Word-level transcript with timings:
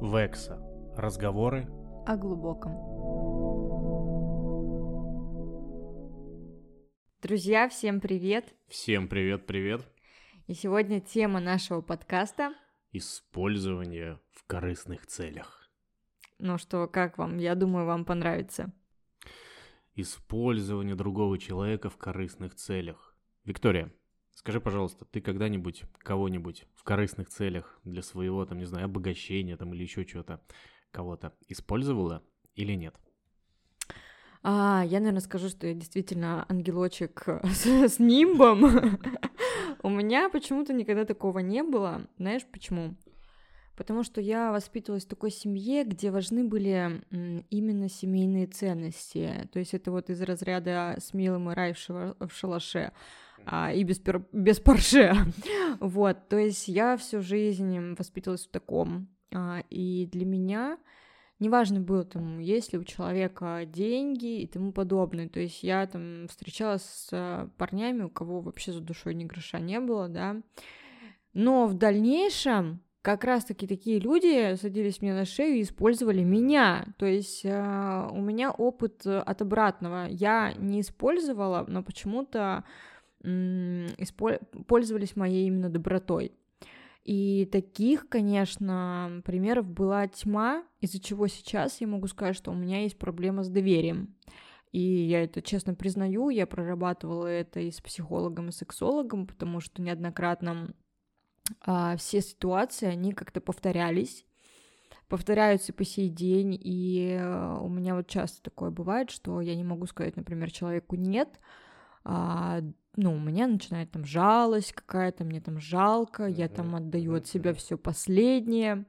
Векса. 0.00 0.56
Разговоры 0.96 1.66
о 2.06 2.16
глубоком. 2.16 2.72
Друзья, 7.20 7.68
всем 7.68 8.00
привет! 8.00 8.54
Всем 8.68 9.08
привет-привет! 9.08 9.82
И 10.46 10.54
сегодня 10.54 11.00
тема 11.00 11.40
нашего 11.40 11.80
подкаста 11.80 12.54
Использование 12.92 14.20
в 14.30 14.46
корыстных 14.46 15.04
целях. 15.08 15.68
Ну 16.38 16.58
что, 16.58 16.86
как 16.86 17.18
вам? 17.18 17.38
Я 17.38 17.56
думаю, 17.56 17.84
вам 17.84 18.04
понравится. 18.04 18.72
Использование 19.96 20.94
другого 20.94 21.38
человека 21.38 21.90
в 21.90 21.96
корыстных 21.96 22.54
целях. 22.54 23.16
Виктория, 23.44 23.92
Скажи, 24.38 24.60
пожалуйста, 24.60 25.04
ты 25.04 25.20
когда-нибудь 25.20 25.82
кого-нибудь 25.98 26.64
в 26.76 26.84
корыстных 26.84 27.28
целях 27.28 27.80
для 27.82 28.02
своего, 28.02 28.46
там, 28.46 28.58
не 28.58 28.66
знаю, 28.66 28.84
обогащения 28.84 29.56
там 29.56 29.74
или 29.74 29.82
еще 29.82 30.04
чего-то, 30.04 30.40
кого-то 30.92 31.34
использовала 31.48 32.22
или 32.54 32.74
нет? 32.74 32.94
А, 34.44 34.84
я, 34.86 35.00
наверное, 35.00 35.22
скажу, 35.22 35.48
что 35.48 35.66
я 35.66 35.74
действительно 35.74 36.46
ангелочек 36.48 37.24
с, 37.42 37.66
с 37.66 37.98
нимбом. 37.98 39.00
У 39.82 39.90
меня 39.90 40.28
почему-то 40.28 40.72
никогда 40.72 41.04
такого 41.04 41.40
не 41.40 41.64
было. 41.64 42.06
Знаешь 42.16 42.46
почему? 42.46 42.94
Потому 43.76 44.04
что 44.04 44.20
я 44.20 44.52
воспитывалась 44.52 45.04
в 45.04 45.08
такой 45.08 45.32
семье, 45.32 45.82
где 45.82 46.12
важны 46.12 46.44
были 46.44 47.02
именно 47.50 47.88
семейные 47.88 48.46
ценности. 48.46 49.48
То 49.52 49.58
есть 49.58 49.74
это 49.74 49.90
вот 49.90 50.10
из 50.10 50.22
разряда 50.22 50.94
«смелым 51.00 51.50
и 51.50 51.54
рай 51.54 51.74
в 51.74 52.30
шалаше» 52.30 52.92
а, 53.46 53.72
и 53.72 53.82
без, 53.84 53.98
пер... 53.98 54.24
без 54.32 54.60
парше. 54.60 55.14
вот, 55.80 56.28
то 56.28 56.36
есть 56.36 56.68
я 56.68 56.96
всю 56.96 57.20
жизнь 57.22 57.94
воспитывалась 57.94 58.46
в 58.46 58.50
таком. 58.50 59.08
А, 59.34 59.62
и 59.70 60.06
для 60.06 60.24
меня 60.24 60.78
неважно 61.38 61.80
было 61.80 62.04
там, 62.04 62.38
есть 62.38 62.72
ли 62.72 62.78
у 62.78 62.84
человека 62.84 63.62
деньги 63.66 64.40
и 64.40 64.46
тому 64.46 64.72
подобное. 64.72 65.28
То 65.28 65.40
есть 65.40 65.62
я 65.62 65.86
там 65.86 66.26
встречалась 66.28 66.82
с 66.82 67.50
парнями, 67.56 68.04
у 68.04 68.10
кого 68.10 68.40
вообще 68.40 68.72
за 68.72 68.80
душой 68.80 69.14
ни 69.14 69.24
гроша 69.24 69.58
не 69.58 69.80
было, 69.80 70.08
да. 70.08 70.36
Но 71.32 71.66
в 71.66 71.74
дальнейшем 71.74 72.80
как 73.02 73.24
раз-таки 73.24 73.66
такие 73.66 74.00
люди 74.00 74.54
садились 74.56 75.00
мне 75.00 75.14
на 75.14 75.24
шею 75.24 75.58
и 75.58 75.62
использовали 75.62 76.22
меня. 76.24 76.86
То 76.98 77.06
есть 77.06 77.44
э, 77.44 78.08
у 78.10 78.20
меня 78.20 78.50
опыт 78.50 79.06
от 79.06 79.40
обратного. 79.40 80.08
Я 80.10 80.52
не 80.58 80.80
использовала, 80.80 81.64
но 81.68 81.82
почему-то 81.82 82.64
пользовались 84.66 85.16
моей 85.16 85.46
именно 85.46 85.68
добротой. 85.68 86.32
И 87.04 87.48
таких, 87.50 88.08
конечно, 88.08 89.22
примеров 89.24 89.66
была 89.66 90.06
тьма, 90.08 90.64
из-за 90.80 91.00
чего 91.00 91.26
сейчас 91.26 91.80
я 91.80 91.86
могу 91.86 92.06
сказать, 92.06 92.36
что 92.36 92.50
у 92.50 92.54
меня 92.54 92.82
есть 92.82 92.98
проблема 92.98 93.42
с 93.42 93.48
доверием. 93.48 94.14
И 94.72 94.80
я 94.80 95.24
это 95.24 95.40
честно 95.40 95.74
признаю, 95.74 96.28
я 96.28 96.46
прорабатывала 96.46 97.26
это 97.26 97.60
и 97.60 97.70
с 97.70 97.80
психологом, 97.80 98.50
и 98.50 98.52
сексологом, 98.52 99.26
потому 99.26 99.60
что 99.60 99.80
неоднократно 99.80 100.74
а, 101.62 101.96
все 101.96 102.20
ситуации, 102.20 102.86
они 102.86 103.12
как-то 103.12 103.40
повторялись, 103.40 104.26
повторяются 105.08 105.72
по 105.72 105.84
сей 105.84 106.10
день, 106.10 106.58
и 106.60 107.16
а, 107.18 107.58
у 107.62 107.70
меня 107.70 107.94
вот 107.94 108.08
часто 108.08 108.42
такое 108.42 108.70
бывает, 108.70 109.10
что 109.10 109.40
я 109.40 109.56
не 109.56 109.64
могу 109.64 109.86
сказать, 109.86 110.16
например, 110.16 110.50
человеку 110.50 110.96
«нет», 110.96 111.40
а, 112.04 112.60
ну, 112.96 113.14
у 113.14 113.18
меня 113.18 113.46
начинает 113.46 113.90
там 113.90 114.04
жалость 114.04 114.72
какая-то, 114.72 115.24
мне 115.24 115.40
там 115.40 115.60
жалко, 115.60 116.26
я 116.26 116.48
там 116.48 116.74
отдаю 116.74 117.14
от 117.14 117.26
себя 117.26 117.54
все 117.54 117.78
последнее. 117.78 118.86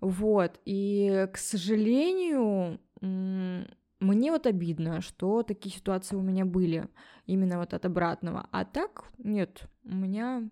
Вот, 0.00 0.60
и, 0.64 1.28
к 1.32 1.38
сожалению, 1.38 2.80
мне 3.00 4.30
вот 4.30 4.46
обидно, 4.46 5.00
что 5.00 5.42
такие 5.42 5.74
ситуации 5.74 6.16
у 6.16 6.22
меня 6.22 6.44
были, 6.44 6.88
именно 7.26 7.58
вот 7.58 7.74
от 7.74 7.84
обратного. 7.84 8.48
А 8.52 8.64
так, 8.64 9.04
нет, 9.18 9.68
у 9.84 9.94
меня 9.94 10.48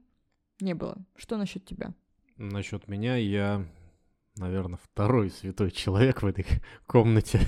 не 0.60 0.75
было. 0.75 0.97
Что 1.16 1.37
насчет 1.37 1.65
тебя? 1.65 1.94
Насчет 2.37 2.88
меня 2.88 3.16
я, 3.16 3.66
наверное, 4.37 4.78
второй 4.82 5.31
святой 5.31 5.71
человек 5.71 6.22
в 6.22 6.27
этой 6.27 6.47
комнате. 6.87 7.41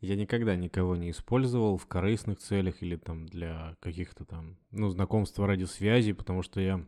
Я 0.00 0.16
никогда 0.16 0.56
никого 0.56 0.94
не 0.94 1.10
использовал 1.10 1.78
в 1.78 1.86
корыстных 1.86 2.38
целях 2.38 2.82
или 2.82 2.96
там 2.96 3.26
для 3.26 3.76
каких-то 3.80 4.24
там, 4.24 4.58
ну, 4.70 4.90
знакомства 4.90 5.46
ради 5.46 5.64
связи, 5.64 6.12
потому 6.12 6.42
что 6.42 6.60
я 6.60 6.84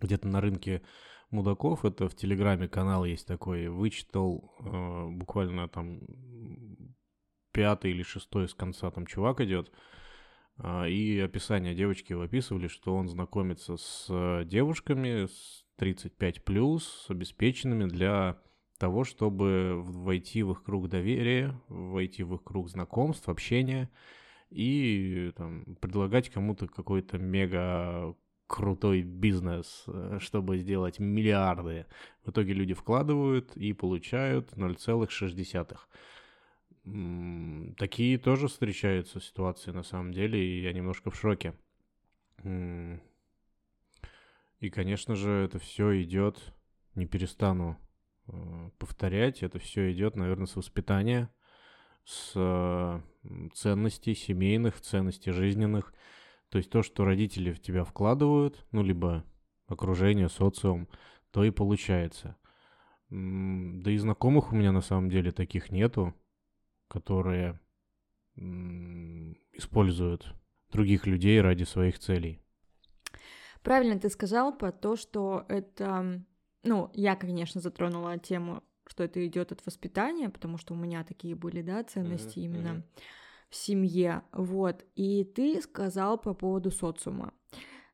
где-то 0.00 0.26
на 0.26 0.40
рынке 0.40 0.82
мудаков, 1.30 1.84
это 1.84 2.08
в 2.08 2.14
Телеграме 2.14 2.68
канал 2.68 3.04
есть 3.04 3.26
такой, 3.26 3.68
вычитал 3.68 4.54
э, 4.58 5.08
буквально 5.10 5.68
там 5.68 6.00
пятый 7.52 7.92
или 7.92 8.02
шестой 8.02 8.48
с 8.48 8.54
конца 8.54 8.90
там 8.90 9.06
чувак 9.06 9.40
идет, 9.40 9.70
э, 10.58 10.90
и 10.90 11.20
описание 11.20 11.74
девочки 11.74 12.12
описывали, 12.12 12.66
что 12.66 12.94
он 12.94 13.08
знакомится 13.08 13.76
с 13.76 14.44
девушками 14.44 15.26
с 15.26 15.64
35 15.76 16.44
плюс, 16.44 17.06
с 17.06 17.10
обеспеченными 17.10 17.86
для 17.86 18.38
того, 18.82 19.04
чтобы 19.04 19.80
войти 19.80 20.42
в 20.42 20.50
их 20.50 20.64
круг 20.64 20.88
доверия, 20.88 21.54
войти 21.68 22.24
в 22.24 22.34
их 22.34 22.42
круг 22.42 22.68
знакомств, 22.68 23.28
общения 23.28 23.88
и 24.50 25.30
там, 25.36 25.76
предлагать 25.80 26.30
кому-то 26.30 26.66
какой-то 26.66 27.16
мега 27.16 28.16
крутой 28.48 29.02
бизнес, 29.02 29.84
э, 29.86 30.18
чтобы 30.20 30.58
сделать 30.58 30.98
миллиарды. 30.98 31.86
В 32.24 32.30
итоге 32.30 32.54
люди 32.54 32.74
вкладывают 32.74 33.56
и 33.56 33.72
получают 33.72 34.52
0,6. 34.54 35.78
Такие 37.78 38.18
тоже 38.18 38.48
встречаются 38.48 39.20
ситуации 39.20 39.70
на 39.70 39.84
самом 39.84 40.12
деле, 40.12 40.44
и 40.44 40.60
я 40.60 40.72
немножко 40.72 41.12
в 41.12 41.16
шоке. 41.16 41.54
И, 42.42 42.98
конечно 44.70 45.14
же, 45.14 45.30
это 45.30 45.60
все 45.60 46.02
идет, 46.02 46.52
не 46.96 47.06
перестану 47.06 47.78
повторять. 48.78 49.42
Это 49.42 49.58
все 49.58 49.92
идет, 49.92 50.16
наверное, 50.16 50.46
с 50.46 50.56
воспитания, 50.56 51.30
с 52.04 52.32
э, 52.34 53.00
ценностей 53.54 54.14
семейных, 54.14 54.80
ценностей 54.80 55.32
жизненных. 55.32 55.92
То 56.48 56.58
есть 56.58 56.70
то, 56.70 56.82
что 56.82 57.04
родители 57.04 57.52
в 57.52 57.60
тебя 57.60 57.84
вкладывают, 57.84 58.64
ну, 58.72 58.82
либо 58.82 59.24
окружение, 59.66 60.28
социум, 60.28 60.88
то 61.30 61.44
и 61.44 61.50
получается. 61.50 62.36
Да 63.08 63.90
и 63.90 63.96
знакомых 63.96 64.52
у 64.52 64.56
меня 64.56 64.72
на 64.72 64.80
самом 64.80 65.10
деле 65.10 65.32
таких 65.32 65.70
нету, 65.70 66.14
которые 66.88 67.60
используют 69.52 70.34
других 70.70 71.06
людей 71.06 71.40
ради 71.40 71.64
своих 71.64 71.98
целей. 71.98 72.40
Правильно 73.62 73.98
ты 73.98 74.08
сказал 74.08 74.56
про 74.56 74.72
то, 74.72 74.96
что 74.96 75.44
это 75.48 76.24
ну, 76.62 76.90
я, 76.94 77.16
конечно, 77.16 77.60
затронула 77.60 78.18
тему, 78.18 78.62
что 78.86 79.04
это 79.04 79.24
идет 79.26 79.52
от 79.52 79.64
воспитания, 79.64 80.28
потому 80.28 80.58
что 80.58 80.74
у 80.74 80.76
меня 80.76 81.04
такие 81.04 81.34
были, 81.34 81.62
да, 81.62 81.82
ценности 81.84 82.38
mm-hmm. 82.38 82.44
именно 82.44 82.82
в 83.48 83.56
семье, 83.56 84.22
вот. 84.32 84.84
И 84.94 85.24
ты 85.24 85.60
сказал 85.60 86.18
по 86.18 86.34
поводу 86.34 86.70
социума. 86.70 87.34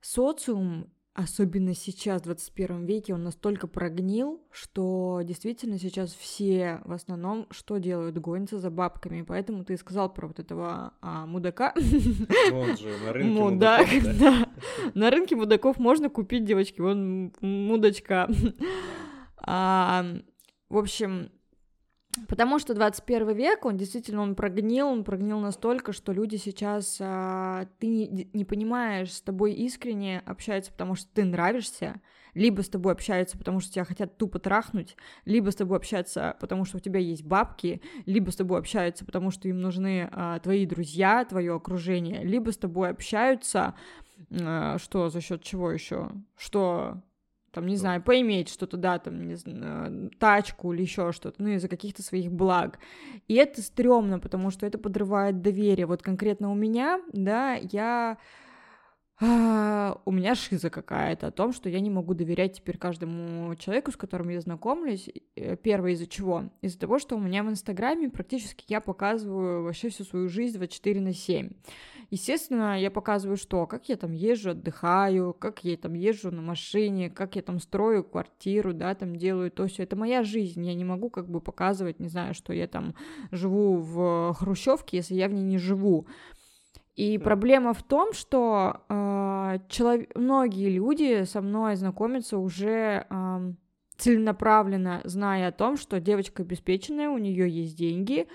Социум 0.01 0.93
особенно 1.19 1.75
сейчас, 1.75 2.21
в 2.21 2.25
21 2.27 2.85
веке, 2.85 3.13
он 3.13 3.25
настолько 3.25 3.67
прогнил, 3.67 4.41
что 4.53 5.21
действительно 5.25 5.77
сейчас 5.77 6.13
все 6.13 6.81
в 6.85 6.93
основном 6.93 7.49
что 7.51 7.79
делают? 7.79 8.17
Гонятся 8.19 8.61
за 8.61 8.71
бабками. 8.71 9.23
Поэтому 9.23 9.65
ты 9.65 9.77
сказал 9.77 10.13
про 10.13 10.29
вот 10.29 10.39
этого 10.39 10.95
а, 11.01 11.27
мудака. 11.27 11.75
Ну, 11.75 12.61
он 12.61 12.77
же 12.77 12.97
на 13.05 13.13
рынке 13.13 13.31
Мудак, 13.31 13.93
мудаков, 13.93 14.19
да. 14.19 14.31
да. 14.31 14.91
На 14.95 15.11
рынке 15.11 15.35
мудаков 15.35 15.79
можно 15.79 16.09
купить, 16.09 16.45
девочки, 16.45 16.81
вон 16.81 17.33
мудочка. 17.41 18.31
А, 19.51 20.05
в 20.69 20.77
общем, 20.77 21.31
Потому 22.27 22.59
что 22.59 22.75
21 22.75 23.35
век, 23.35 23.65
он 23.65 23.77
действительно, 23.77 24.23
он 24.23 24.35
прогнил, 24.35 24.89
он 24.89 25.05
прогнил 25.05 25.39
настолько, 25.39 25.93
что 25.93 26.13
люди 26.13 26.37
сейчас, 26.37 26.99
а, 27.01 27.67
ты 27.79 27.87
не, 27.87 28.29
не 28.33 28.45
понимаешь, 28.45 29.13
с 29.13 29.21
тобой 29.21 29.53
искренне 29.53 30.23
общаются, 30.27 30.73
потому 30.73 30.95
что 30.95 31.09
ты 31.13 31.25
нравишься, 31.25 32.01
либо 32.35 32.63
с 32.63 32.69
тобой 32.69 32.93
общаются, 32.93 33.37
потому 33.37 33.61
что 33.61 33.73
тебя 33.73 33.85
хотят 33.85 34.17
тупо 34.17 34.39
трахнуть, 34.39 34.97
либо 35.25 35.51
с 35.51 35.57
тобой 35.57 35.79
общаются, 35.79 36.37
потому 36.41 36.65
что 36.65 36.77
у 36.77 36.81
тебя 36.81 37.01
есть 37.01 37.25
бабки, 37.25 37.83
либо 38.07 38.31
с 38.31 38.37
тобой 38.37 38.59
общаются, 38.59 39.05
потому 39.05 39.31
что 39.31 39.49
им 39.49 39.61
нужны 39.61 40.09
а, 40.13 40.39
твои 40.39 40.67
друзья, 40.67 41.25
твое 41.25 41.55
окружение, 41.55 42.25
либо 42.25 42.53
с 42.53 42.57
тобой 42.57 42.91
общаются, 42.91 43.75
а, 44.31 44.79
что 44.79 45.09
за 45.09 45.21
счет 45.21 45.43
чего 45.43 45.71
еще, 45.71 46.11
что 46.37 47.03
там, 47.53 47.67
не 47.67 47.77
знаю, 47.77 48.03
поиметь 48.03 48.49
что-то, 48.49 48.77
да, 48.77 48.99
там, 48.99 49.27
не 49.27 49.35
знаю, 49.37 50.11
тачку 50.19 50.73
или 50.73 50.83
еще 50.83 51.13
что-то, 51.13 51.43
ну, 51.43 51.49
из-за 51.51 51.69
каких-то 51.69 52.03
своих 52.03 52.31
благ. 52.31 52.79
И 53.27 53.35
это 53.35 53.63
стрёмно, 53.63 54.19
потому 54.19 54.51
что 54.51 54.67
это 54.67 54.79
подрывает 54.79 55.41
доверие. 55.43 55.87
Вот 55.87 56.03
конкретно 56.03 56.51
у 56.51 56.55
меня, 56.55 57.01
да, 57.13 57.55
я 57.55 58.19
а, 59.21 60.01
у 60.05 60.13
меня 60.13 60.35
шиза 60.35 60.71
какая-то 60.71 61.27
о 61.27 61.31
том, 61.33 61.53
что 61.53 61.69
я 61.69 61.81
не 61.81 61.91
могу 61.91 62.15
доверять 62.15 62.55
теперь 62.55 62.79
каждому 62.79 63.55
человеку, 63.57 63.91
с 63.91 63.97
которым 63.97 64.29
я 64.29 64.41
знакомлюсь. 64.41 65.11
Э, 65.35 65.57
первое 65.57 65.93
из-за 65.93 66.07
чего? 66.07 66.45
Из-за 66.63 66.79
того, 66.79 67.01
что 67.01 67.17
у 67.17 67.21
меня 67.21 67.43
в 67.43 67.51
Инстаграме 67.51 68.11
практически 68.11 68.65
я 68.69 68.81
показываю 68.81 69.65
вообще 69.65 69.89
всю 69.89 70.05
свою 70.05 70.29
жизнь 70.29 70.57
24 70.57 71.01
на 71.01 71.13
7. 71.13 71.51
Естественно, 72.11 72.81
я 72.81 72.91
показываю 72.91 73.37
что? 73.37 73.67
Как 73.67 73.89
я 73.89 73.97
там 73.97 74.13
езжу, 74.13 74.51
отдыхаю, 74.51 75.35
как 75.35 75.65
я 75.65 75.77
там 75.77 75.93
езжу 75.93 76.31
на 76.31 76.41
машине, 76.41 77.11
как 77.11 77.37
я 77.37 77.43
там 77.43 77.61
строю 77.61 78.03
квартиру, 78.03 78.73
да, 78.73 78.95
там 78.95 79.17
делаю 79.17 79.51
то 79.51 79.67
все. 79.67 79.83
Это 79.83 79.95
моя 79.95 80.23
жизнь. 80.23 80.65
Я 80.65 80.75
не 80.75 80.85
могу 80.85 81.11
как 81.11 81.29
бы 81.29 81.41
показывать, 81.41 82.01
не 82.01 82.09
знаю, 82.09 82.33
что 82.35 82.53
я 82.53 82.67
там 82.67 82.95
живу 83.31 83.77
в 83.77 84.35
хрущевке, 84.39 84.99
если 84.99 85.17
я 85.17 85.29
в 85.29 85.33
ней 85.33 85.43
не 85.43 85.59
живу. 85.59 86.07
И 86.99 87.17
проблема 87.17 87.75
в 87.75 87.85
том, 87.85 88.13
что 88.13 88.81
э, 88.89 89.59
челов... 89.69 90.01
многие 90.17 90.69
люди 90.69 91.23
со 91.27 91.41
мной 91.41 91.77
знакомятся 91.77 92.39
уже 92.39 93.07
э, 93.09 93.53
целенаправленно, 93.97 95.03
зная 95.05 95.47
о 95.47 95.53
том, 95.53 95.77
что 95.77 96.01
девочка 96.01 96.43
обеспеченная, 96.43 97.09
у 97.09 97.19
нее 97.19 97.49
есть 97.49 97.79
деньги, 97.79 98.27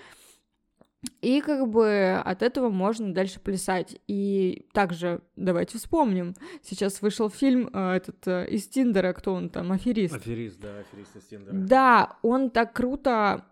и 1.20 1.42
как 1.42 1.68
бы 1.68 2.22
от 2.24 2.42
этого 2.42 2.70
можно 2.70 3.12
дальше 3.12 3.38
плясать. 3.38 4.00
И 4.08 4.66
также 4.72 5.20
давайте 5.36 5.76
вспомним. 5.76 6.34
Сейчас 6.62 7.02
вышел 7.02 7.28
фильм 7.28 7.68
э, 7.70 7.96
этот 7.96 8.26
э, 8.26 8.46
из 8.48 8.66
Тиндера, 8.66 9.12
кто 9.12 9.34
он 9.34 9.50
там, 9.50 9.72
аферист. 9.72 10.14
Аферист, 10.14 10.58
да, 10.58 10.78
аферист 10.78 11.16
из 11.16 11.24
Тиндера. 11.24 11.52
Да, 11.52 12.16
он 12.22 12.48
так 12.48 12.72
круто 12.72 13.44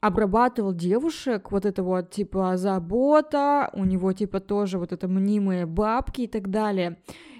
обрабатывал 0.00 0.74
девушек, 0.74 1.50
вот 1.52 1.64
это 1.64 1.82
вот, 1.82 2.10
типа, 2.10 2.56
забота, 2.56 3.70
у 3.72 3.84
него, 3.84 4.12
типа, 4.12 4.40
тоже 4.40 4.78
вот 4.78 4.92
это 4.92 5.08
мнимые 5.08 5.66
бабки 5.66 6.22
и 6.22 6.26
так 6.26 6.50
далее. 6.50 6.98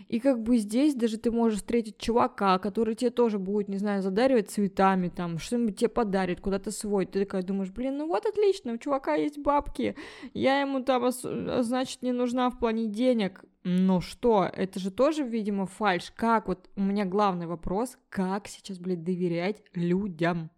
И 0.08 0.20
как 0.20 0.42
бы 0.42 0.56
здесь 0.56 0.94
даже 0.94 1.18
ты 1.18 1.30
можешь 1.30 1.58
встретить 1.58 1.98
чувака, 1.98 2.58
который 2.58 2.94
тебе 2.94 3.10
тоже 3.10 3.38
будет, 3.38 3.68
не 3.68 3.76
знаю, 3.76 4.00
задаривать 4.00 4.50
цветами, 4.50 5.08
там, 5.08 5.38
что-нибудь 5.38 5.76
тебе 5.76 5.90
подарит, 5.90 6.40
куда-то 6.40 6.70
свой. 6.70 7.04
Ты 7.04 7.20
такая 7.20 7.42
думаешь, 7.42 7.70
блин, 7.70 7.98
ну 7.98 8.06
вот 8.06 8.24
отлично, 8.24 8.72
у 8.72 8.78
чувака 8.78 9.16
есть 9.16 9.38
бабки, 9.38 9.96
я 10.32 10.62
ему 10.62 10.82
там, 10.82 11.04
а, 11.04 11.62
значит, 11.62 12.02
не 12.02 12.12
нужна 12.12 12.48
в 12.48 12.58
плане 12.58 12.86
денег. 12.86 13.44
Ну 13.64 14.00
что, 14.00 14.48
это 14.50 14.80
же 14.80 14.90
тоже, 14.90 15.24
видимо, 15.24 15.66
фальш. 15.66 16.10
Как 16.16 16.48
вот, 16.48 16.70
у 16.74 16.80
меня 16.80 17.04
главный 17.04 17.46
вопрос, 17.46 17.98
как 18.08 18.48
сейчас, 18.48 18.78
блядь, 18.78 19.04
доверять 19.04 19.62
людям? 19.74 20.50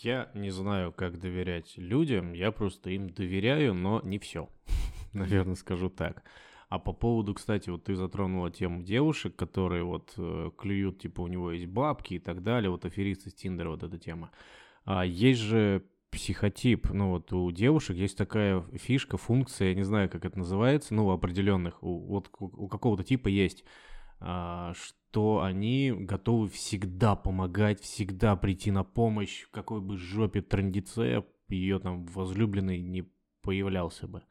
Я 0.00 0.30
не 0.34 0.50
знаю, 0.50 0.92
как 0.92 1.18
доверять 1.18 1.76
людям, 1.76 2.32
я 2.32 2.52
просто 2.52 2.90
им 2.90 3.10
доверяю, 3.10 3.74
но 3.74 4.00
не 4.04 4.18
все. 4.18 4.48
Наверное, 5.12 5.56
скажу 5.56 5.90
так. 5.90 6.22
А 6.68 6.78
по 6.78 6.92
поводу, 6.92 7.34
кстати, 7.34 7.70
вот 7.70 7.84
ты 7.84 7.96
затронула 7.96 8.50
тему 8.50 8.82
девушек, 8.82 9.34
которые 9.34 9.82
вот 9.82 10.12
э, 10.16 10.50
клюют, 10.56 11.00
типа 11.00 11.22
у 11.22 11.26
него 11.26 11.50
есть 11.50 11.66
бабки 11.66 12.14
и 12.14 12.18
так 12.18 12.42
далее, 12.42 12.70
вот 12.70 12.84
аферисты 12.84 13.30
с 13.30 13.34
Тиндера, 13.34 13.70
вот 13.70 13.82
эта 13.82 13.98
тема. 13.98 14.30
А 14.84 15.04
есть 15.04 15.40
же 15.40 15.84
психотип, 16.10 16.90
ну 16.90 17.10
вот 17.10 17.32
у 17.32 17.50
девушек 17.50 17.96
есть 17.96 18.16
такая 18.16 18.62
фишка, 18.74 19.16
функция, 19.16 19.70
я 19.70 19.74
не 19.74 19.82
знаю, 19.82 20.08
как 20.10 20.24
это 20.24 20.38
называется, 20.38 20.94
ну, 20.94 21.06
у 21.06 21.10
определенных, 21.10 21.82
у, 21.82 21.98
вот 22.06 22.30
у 22.38 22.68
какого-то 22.68 23.02
типа 23.02 23.28
есть, 23.28 23.64
а, 24.20 24.72
что 24.74 24.97
они 25.16 25.92
готовы 25.92 26.48
всегда 26.48 27.16
помогать, 27.16 27.80
всегда 27.80 28.36
прийти 28.36 28.70
на 28.70 28.84
помощь, 28.84 29.42
в 29.42 29.50
какой 29.50 29.80
бы 29.80 29.96
жопе 29.96 30.42
трандице 30.42 31.24
ее 31.48 31.78
там 31.78 32.04
возлюбленный 32.06 32.80
не 32.80 33.10
появлялся 33.42 34.06
бы. 34.06 34.22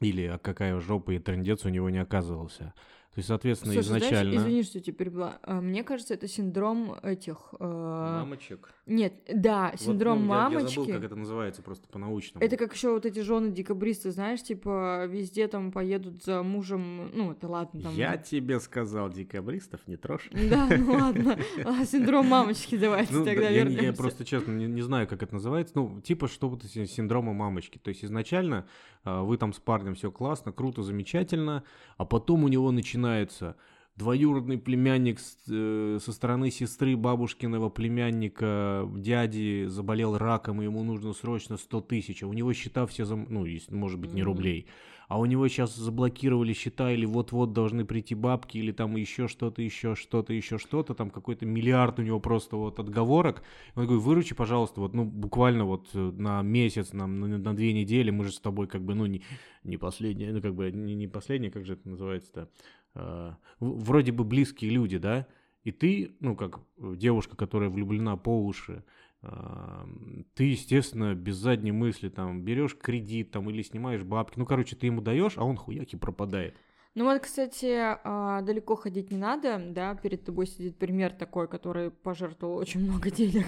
Или 0.00 0.24
а 0.24 0.38
какая 0.38 0.78
жопа 0.80 1.12
и 1.12 1.18
трендец 1.18 1.64
у 1.64 1.68
него 1.68 1.90
не 1.90 1.98
оказывался. 1.98 2.74
То 3.14 3.18
есть, 3.18 3.28
соответственно, 3.28 3.74
Слушай, 3.74 3.86
изначально... 3.86 4.32
Знаешь, 4.32 4.46
извини, 4.46 4.62
что 4.62 4.80
теперь 4.80 5.08
перебила. 5.08 5.38
А, 5.42 5.60
мне 5.60 5.84
кажется, 5.84 6.14
это 6.14 6.26
синдром 6.26 6.94
этих... 7.02 7.52
Э... 7.60 8.18
Мамочек? 8.20 8.72
Нет, 8.86 9.14
да, 9.32 9.74
синдром 9.76 10.18
вот, 10.18 10.24
ну, 10.24 10.28
мамочки. 10.28 10.60
Я, 10.60 10.62
я 10.62 10.68
забыл, 10.68 10.92
как 10.94 11.04
это 11.04 11.14
называется, 11.14 11.62
просто 11.62 11.88
по-научному. 11.88 12.44
Это 12.44 12.56
как 12.56 12.74
еще 12.74 12.90
вот 12.90 13.06
эти 13.06 13.20
жены 13.20 13.52
декабристы, 13.52 14.10
знаешь, 14.10 14.42
типа 14.42 15.06
везде 15.06 15.46
там 15.46 15.70
поедут 15.70 16.24
за 16.24 16.42
мужем, 16.42 17.10
ну, 17.14 17.30
это 17.30 17.46
ладно. 17.46 17.80
Там... 17.80 17.94
Я 17.94 18.16
тебе 18.16 18.58
сказал, 18.58 19.08
декабристов 19.08 19.86
не 19.86 19.96
трожь. 19.96 20.28
Да, 20.32 20.68
ну 20.76 20.94
ладно. 20.94 21.38
А, 21.64 21.84
синдром 21.84 22.26
мамочки 22.26 22.76
давайте 22.76 23.14
ну, 23.14 23.24
тогда 23.24 23.50
вернемся. 23.50 23.84
Я 23.84 23.92
просто, 23.92 24.24
честно, 24.24 24.52
не, 24.52 24.66
не 24.66 24.82
знаю, 24.82 25.06
как 25.06 25.22
это 25.22 25.34
называется. 25.34 25.74
Ну, 25.76 26.00
типа 26.00 26.26
что-то 26.26 26.66
синдрома 26.66 27.32
мамочки. 27.32 27.78
То 27.78 27.90
есть 27.90 28.04
изначально 28.04 28.66
а, 29.04 29.22
вы 29.22 29.36
там 29.36 29.52
с 29.52 29.60
парнем 29.60 29.94
все 29.94 30.10
классно, 30.10 30.52
круто, 30.52 30.82
замечательно, 30.82 31.62
а 31.98 32.04
потом 32.04 32.44
у 32.44 32.48
него 32.48 32.70
начинается 32.72 33.56
двоюродный 33.96 34.58
племянник 34.58 35.18
э, 35.48 35.98
со 36.00 36.12
стороны 36.12 36.50
сестры 36.50 36.96
бабушкиного 36.96 37.68
племянника, 37.68 38.88
дяди 38.96 39.66
заболел 39.68 40.16
раком, 40.16 40.62
и 40.62 40.64
ему 40.64 40.82
нужно 40.82 41.12
срочно 41.12 41.56
100 41.56 41.80
тысяч, 41.82 42.22
а 42.22 42.26
у 42.26 42.32
него 42.32 42.52
счета 42.52 42.86
все, 42.86 43.04
зам... 43.04 43.26
ну, 43.28 43.46
может 43.70 44.00
быть, 44.00 44.12
не 44.12 44.22
рублей, 44.22 44.66
а 45.08 45.18
у 45.18 45.26
него 45.26 45.46
сейчас 45.48 45.76
заблокировали 45.76 46.54
счета, 46.54 46.90
или 46.90 47.04
вот-вот 47.04 47.52
должны 47.52 47.84
прийти 47.84 48.14
бабки, 48.14 48.56
или 48.56 48.72
там 48.72 48.96
еще 48.96 49.28
что-то, 49.28 49.60
еще 49.60 49.94
что-то, 49.94 50.32
еще 50.32 50.56
что-то, 50.56 50.94
там 50.94 51.10
какой-то 51.10 51.44
миллиард 51.44 51.98
у 51.98 52.02
него 52.02 52.18
просто 52.18 52.56
вот 52.56 52.78
отговорок. 52.78 53.42
Он 53.74 53.84
такой, 53.84 53.98
выручи, 53.98 54.34
пожалуйста, 54.34 54.80
вот, 54.80 54.94
ну, 54.94 55.04
буквально 55.04 55.66
вот 55.66 55.90
э, 55.92 55.98
на 55.98 56.40
месяц, 56.40 56.94
на, 56.94 57.06
на, 57.06 57.36
на 57.36 57.54
две 57.54 57.74
недели, 57.74 58.10
мы 58.10 58.24
же 58.24 58.32
с 58.32 58.40
тобой 58.40 58.68
как 58.68 58.82
бы, 58.82 58.94
ну, 58.94 59.04
не, 59.04 59.22
не 59.64 59.76
последние, 59.76 60.32
ну, 60.32 60.40
как 60.40 60.54
бы, 60.54 60.72
не, 60.72 60.94
не 60.94 61.08
последние, 61.08 61.50
как 61.50 61.66
же 61.66 61.74
это 61.74 61.86
называется-то, 61.86 62.48
а, 62.94 63.36
вроде 63.60 64.12
бы 64.12 64.24
близкие 64.24 64.70
люди, 64.70 64.98
да, 64.98 65.26
и 65.64 65.70
ты, 65.70 66.12
ну, 66.20 66.36
как 66.36 66.60
девушка, 66.78 67.36
которая 67.36 67.70
влюблена 67.70 68.16
по 68.16 68.44
уши, 68.44 68.84
а, 69.22 69.86
ты, 70.34 70.44
естественно, 70.44 71.14
без 71.14 71.36
задней 71.36 71.72
мысли 71.72 72.08
там 72.08 72.42
берешь 72.42 72.76
кредит 72.76 73.30
там 73.30 73.48
или 73.48 73.62
снимаешь 73.62 74.02
бабки. 74.02 74.38
Ну, 74.38 74.46
короче, 74.46 74.74
ты 74.76 74.86
ему 74.86 75.00
даешь, 75.00 75.34
а 75.36 75.44
он 75.44 75.56
хуяки 75.56 75.96
пропадает. 75.96 76.56
Ну 76.94 77.06
вот, 77.06 77.22
кстати, 77.22 77.74
а, 78.04 78.42
далеко 78.42 78.76
ходить 78.76 79.10
не 79.10 79.16
надо, 79.16 79.58
да, 79.58 79.94
перед 79.94 80.26
тобой 80.26 80.46
сидит 80.46 80.76
пример 80.76 81.10
такой, 81.10 81.48
который 81.48 81.90
пожертвовал 81.90 82.58
очень 82.58 82.80
много 82.80 83.10
денег, 83.10 83.46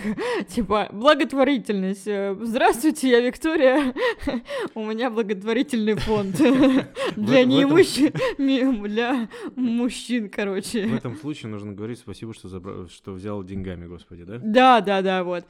типа 0.49 0.89
благотворительность. 0.91 2.09
Э, 2.09 2.35
здравствуйте, 2.41 3.11
я 3.11 3.21
Виктория, 3.21 3.93
у 4.75 4.87
меня 4.87 5.11
благотворительный 5.11 5.95
фонд 5.97 6.37
для 7.17 7.45
неимущих, 7.45 8.13
для 8.39 9.29
мужчин, 9.57 10.31
короче. 10.31 10.87
В 10.87 10.95
этом 10.95 11.15
случае 11.15 11.53
нужно 11.53 11.75
говорить 11.75 11.99
спасибо, 11.99 12.33
что, 12.33 12.49
забрал, 12.49 12.89
что 12.89 13.13
взял 13.13 13.45
деньгами, 13.45 13.87
господи, 13.87 14.25
да? 14.25 14.39
Да, 14.43 14.81
да, 14.81 15.03
да, 15.03 15.23
вот. 15.23 15.45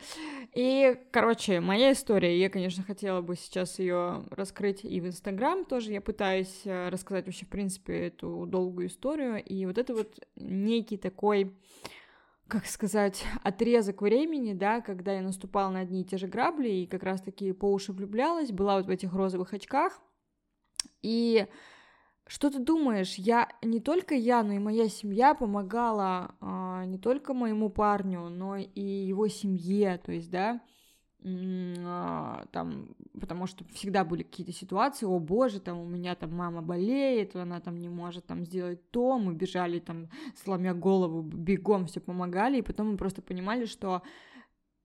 И, 0.53 0.97
короче, 1.13 1.61
моя 1.61 1.93
история, 1.93 2.41
я, 2.41 2.51
конечно, 2.51 2.83
хотела 2.83 3.21
бы 3.21 3.37
сейчас 3.37 3.79
ее 3.79 4.25
раскрыть 4.31 4.85
и 4.85 5.01
в 5.01 5.07
Инстаграм 5.07 5.65
тоже, 5.65 5.93
я 5.93 6.01
пытаюсь 6.01 6.63
э, 6.65 6.89
рассказать 6.89 7.27
вообще, 7.27 7.47
в 7.47 7.51
принципе, 7.51 7.84
принципе, 7.85 8.07
эту 8.07 8.47
долгую 8.47 8.89
историю. 8.89 9.43
И 9.43 9.67
вот 9.67 9.79
это 9.79 9.95
вот 9.95 10.19
некий 10.37 10.97
такой 10.97 11.55
как 12.47 12.67
сказать, 12.67 13.25
отрезок 13.43 14.03
времени, 14.03 14.53
да, 14.53 14.81
когда 14.81 15.15
я 15.15 15.23
наступала 15.23 15.71
на 15.71 15.81
одни 15.81 16.03
и 16.03 16.05
те 16.05 16.19
же 16.19 16.27
грабли 16.27 16.69
и 16.69 16.87
как 16.87 17.03
раз-таки 17.03 17.53
по 17.53 17.73
уши 17.73 17.93
влюблялась, 17.93 18.53
была 18.53 18.77
вот 18.77 18.87
в 18.87 18.91
этих 18.91 19.15
розовых 19.15 19.55
очках. 19.55 19.99
И 21.01 21.47
что 22.27 22.51
ты 22.51 22.59
думаешь, 22.59 23.15
я 23.15 23.49
не 23.63 23.81
только 23.81 24.15
я, 24.15 24.43
но 24.43 24.53
и 24.53 24.59
моя 24.59 24.89
семья 24.89 25.35
помогала 25.35 26.35
а, 26.41 26.85
не 26.85 26.99
только 26.99 27.33
моему 27.35 27.71
парню, 27.71 28.29
но 28.29 28.57
и 28.57 28.81
его 28.81 29.29
семье, 29.29 29.99
то 30.05 30.13
есть, 30.13 30.31
да, 30.31 30.61
там, 31.25 32.95
потому 33.19 33.47
что 33.47 33.65
всегда 33.73 34.05
были 34.05 34.23
какие-то 34.23 34.53
ситуации, 34.53 35.07
о 35.07 35.19
боже, 35.19 35.59
там 35.59 35.79
у 35.79 35.87
меня 35.87 36.15
там 36.15 36.35
мама 36.35 36.61
болеет, 36.61 37.35
она 37.35 37.61
там 37.61 37.81
не 37.81 37.89
может 37.89 38.27
там 38.27 38.45
сделать 38.45 38.91
то, 38.91 39.19
мы 39.19 39.33
бежали 39.33 39.79
там, 39.79 40.11
сломя 40.37 40.75
голову, 40.75 41.23
бегом 41.23 41.87
все 41.87 42.01
помогали, 42.01 42.59
и 42.59 42.63
потом 42.63 42.91
мы 42.91 42.97
просто 42.99 43.23
понимали, 43.23 43.65
что 43.65 44.03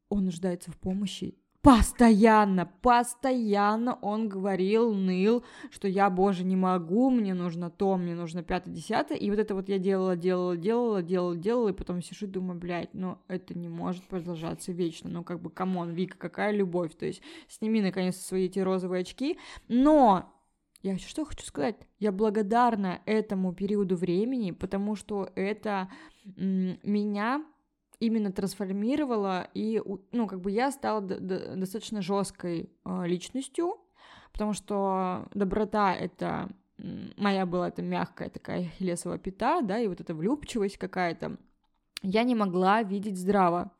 он 0.07 0.25
нуждается 0.25 0.71
в 0.71 0.77
помощи, 0.77 1.37
Постоянно, 1.61 2.65
постоянно 2.81 3.95
он 3.95 4.29
говорил, 4.29 4.93
ныл, 4.93 5.43
что 5.71 5.89
я, 5.89 6.09
боже, 6.09 6.45
не 6.45 6.55
могу, 6.55 7.09
мне 7.09 7.33
нужно 7.33 7.69
то, 7.69 7.97
мне 7.97 8.15
нужно 8.15 8.43
пятое, 8.43 8.73
десятое. 8.73 9.17
И 9.17 9.29
вот 9.29 9.39
это 9.39 9.53
вот 9.55 9.67
я 9.67 9.77
делала, 9.77 10.15
делала, 10.15 10.55
делала, 10.55 11.03
делала, 11.03 11.35
делала, 11.35 11.69
и 11.69 11.73
потом 11.73 12.01
сижу 12.01 12.27
и 12.27 12.29
думаю, 12.29 12.57
блядь, 12.57 12.93
ну 12.93 13.17
это 13.27 13.57
не 13.57 13.67
может 13.67 14.05
продолжаться 14.05 14.71
вечно. 14.71 15.09
Ну 15.09 15.25
как 15.25 15.41
бы, 15.41 15.49
come 15.49 15.73
on, 15.73 15.91
Вика, 15.91 16.17
какая 16.17 16.53
любовь. 16.53 16.95
То 16.95 17.05
есть 17.05 17.21
сними 17.49 17.81
наконец 17.81 18.15
свои 18.15 18.45
эти 18.45 18.59
розовые 18.59 19.01
очки. 19.01 19.37
Но 19.67 20.33
я 20.81 20.97
что 20.97 21.25
хочу 21.25 21.45
сказать? 21.45 21.75
Я 21.99 22.13
благодарна 22.13 23.01
этому 23.05 23.53
периоду 23.53 23.97
времени, 23.97 24.51
потому 24.51 24.95
что 24.95 25.29
это 25.35 25.89
меня 26.23 27.43
именно 27.99 28.31
трансформировала, 28.31 29.47
и, 29.53 29.81
ну, 30.11 30.27
как 30.27 30.41
бы 30.41 30.51
я 30.51 30.71
стала 30.71 31.01
достаточно 31.01 32.01
жесткой 32.01 32.69
э, 32.85 33.07
личностью, 33.07 33.77
потому 34.31 34.53
что 34.53 35.27
доброта— 35.33 35.93
это 35.95 36.49
моя 37.17 37.45
была 37.45 37.67
эта 37.67 37.81
мягкая 37.81 38.29
такая 38.29 38.71
лесовая 38.79 39.17
пята, 39.17 39.61
да, 39.61 39.79
и 39.79 39.87
вот 39.87 39.99
эта 39.99 40.13
влюбчивость 40.15 40.77
какая-то, 40.77 41.37
я 42.01 42.23
не 42.23 42.35
могла 42.35 42.83
видеть 42.83 43.17
здраво 43.17 43.71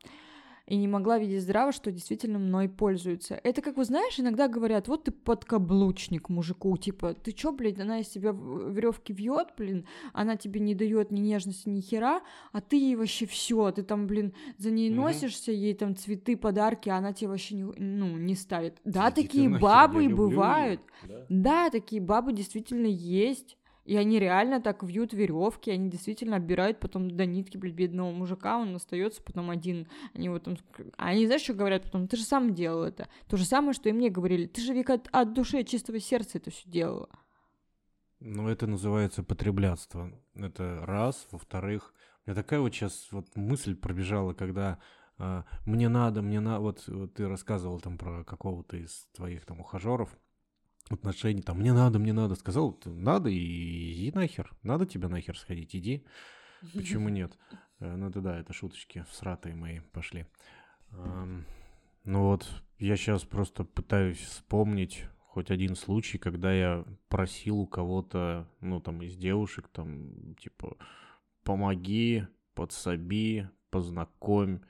и 0.70 0.76
не 0.76 0.86
могла 0.86 1.18
видеть 1.18 1.42
здраво, 1.42 1.72
что 1.72 1.90
действительно 1.90 2.38
мной 2.38 2.68
пользуются. 2.68 3.40
Это, 3.42 3.60
как 3.60 3.76
вы 3.76 3.84
знаешь, 3.84 4.20
иногда 4.20 4.46
говорят, 4.46 4.86
вот 4.86 5.02
ты 5.02 5.10
подкаблучник 5.10 6.28
мужику, 6.28 6.76
типа, 6.76 7.14
ты 7.14 7.32
чё, 7.32 7.50
блядь, 7.50 7.80
она 7.80 7.98
из 7.98 8.08
тебя 8.08 8.30
веревки 8.30 9.12
вьет, 9.12 9.48
блин, 9.58 9.84
она 10.12 10.36
тебе 10.36 10.60
не 10.60 10.76
дает 10.76 11.10
ни 11.10 11.18
нежности, 11.18 11.68
ни 11.68 11.80
хера, 11.80 12.22
а 12.52 12.60
ты 12.60 12.76
ей 12.76 12.94
вообще 12.94 13.26
все, 13.26 13.72
ты 13.72 13.82
там, 13.82 14.06
блин, 14.06 14.32
за 14.58 14.70
ней 14.70 14.90
угу. 14.90 15.00
носишься, 15.02 15.50
ей 15.50 15.74
там 15.74 15.96
цветы, 15.96 16.36
подарки, 16.36 16.88
а 16.88 16.98
она 16.98 17.12
тебе 17.12 17.30
вообще 17.30 17.56
не, 17.56 17.64
ну, 17.64 18.16
не 18.16 18.36
ставит. 18.36 18.78
Да, 18.84 19.10
Цветы 19.10 19.22
такие 19.22 19.48
бабы 19.48 20.04
и 20.04 20.08
бывают. 20.08 20.80
Да? 21.02 21.26
да, 21.28 21.70
такие 21.70 22.00
бабы 22.00 22.32
действительно 22.32 22.86
есть. 22.86 23.56
И 23.90 23.96
они 23.96 24.20
реально 24.20 24.60
так 24.60 24.84
вьют 24.84 25.12
веревки, 25.12 25.68
они 25.68 25.90
действительно 25.90 26.36
оббирают 26.36 26.78
потом 26.78 27.10
до 27.10 27.26
нитки, 27.26 27.56
блядь, 27.56 27.74
бедного 27.74 28.12
мужика, 28.12 28.56
он 28.56 28.76
остается 28.76 29.20
потом 29.20 29.50
один. 29.50 29.88
Они 30.14 30.28
вот 30.28 30.44
там... 30.44 30.56
А 30.96 31.08
они, 31.08 31.26
знаешь, 31.26 31.42
что 31.42 31.54
говорят 31.54 31.82
потом? 31.82 32.06
Ты 32.06 32.16
же 32.16 32.22
сам 32.22 32.54
делал 32.54 32.84
это. 32.84 33.08
То 33.26 33.36
же 33.36 33.44
самое, 33.44 33.72
что 33.72 33.88
и 33.88 33.92
мне 33.92 34.08
говорили. 34.08 34.46
Ты 34.46 34.60
же, 34.60 34.74
Вика, 34.74 34.94
от, 34.94 35.08
от 35.10 35.34
души, 35.34 35.58
от 35.58 35.66
чистого 35.66 35.98
сердца 35.98 36.38
это 36.38 36.52
все 36.52 36.70
делала. 36.70 37.08
Ну, 38.20 38.46
это 38.46 38.68
называется 38.68 39.24
потреблятство. 39.24 40.12
Это 40.36 40.86
раз. 40.86 41.26
Во-вторых, 41.32 41.92
меня 42.26 42.36
такая 42.36 42.60
вот 42.60 42.72
сейчас 42.72 43.08
вот 43.10 43.34
мысль 43.34 43.74
пробежала, 43.74 44.34
когда 44.34 44.78
э, 45.18 45.42
мне 45.66 45.88
надо, 45.88 46.22
мне 46.22 46.38
надо... 46.38 46.60
Вот, 46.60 46.86
вот 46.86 47.14
ты 47.14 47.26
рассказывал 47.26 47.80
там 47.80 47.98
про 47.98 48.22
какого-то 48.22 48.76
из 48.76 49.08
твоих 49.16 49.44
там 49.46 49.58
ухажеров, 49.58 50.16
отношений, 50.88 51.42
там, 51.42 51.58
мне 51.58 51.72
надо, 51.72 51.98
мне 51.98 52.12
надо. 52.12 52.34
Сказал, 52.34 52.78
надо, 52.84 53.28
и 53.28 53.92
иди 53.92 54.12
нахер. 54.12 54.52
Надо 54.62 54.86
тебе 54.86 55.08
нахер 55.08 55.38
сходить, 55.38 55.74
иди. 55.76 56.04
Почему 56.74 57.08
нет? 57.10 57.36
Э, 57.78 57.96
ну, 57.96 58.08
это 58.08 58.20
да, 58.20 58.38
это 58.38 58.52
шуточки 58.52 59.04
всратые 59.10 59.54
мои 59.54 59.80
пошли. 59.92 60.26
Ну 62.04 62.22
вот, 62.22 62.48
я 62.78 62.96
сейчас 62.96 63.24
просто 63.24 63.62
пытаюсь 63.64 64.18
вспомнить 64.18 65.04
хоть 65.18 65.50
один 65.50 65.76
случай, 65.76 66.18
когда 66.18 66.52
я 66.52 66.84
просил 67.08 67.60
у 67.60 67.66
кого-то, 67.66 68.48
ну, 68.60 68.80
там, 68.80 69.02
из 69.02 69.16
девушек, 69.16 69.68
там, 69.68 70.34
типа, 70.36 70.76
помоги, 71.44 72.26
подсоби, 72.54 73.48
познакомь. 73.70 74.60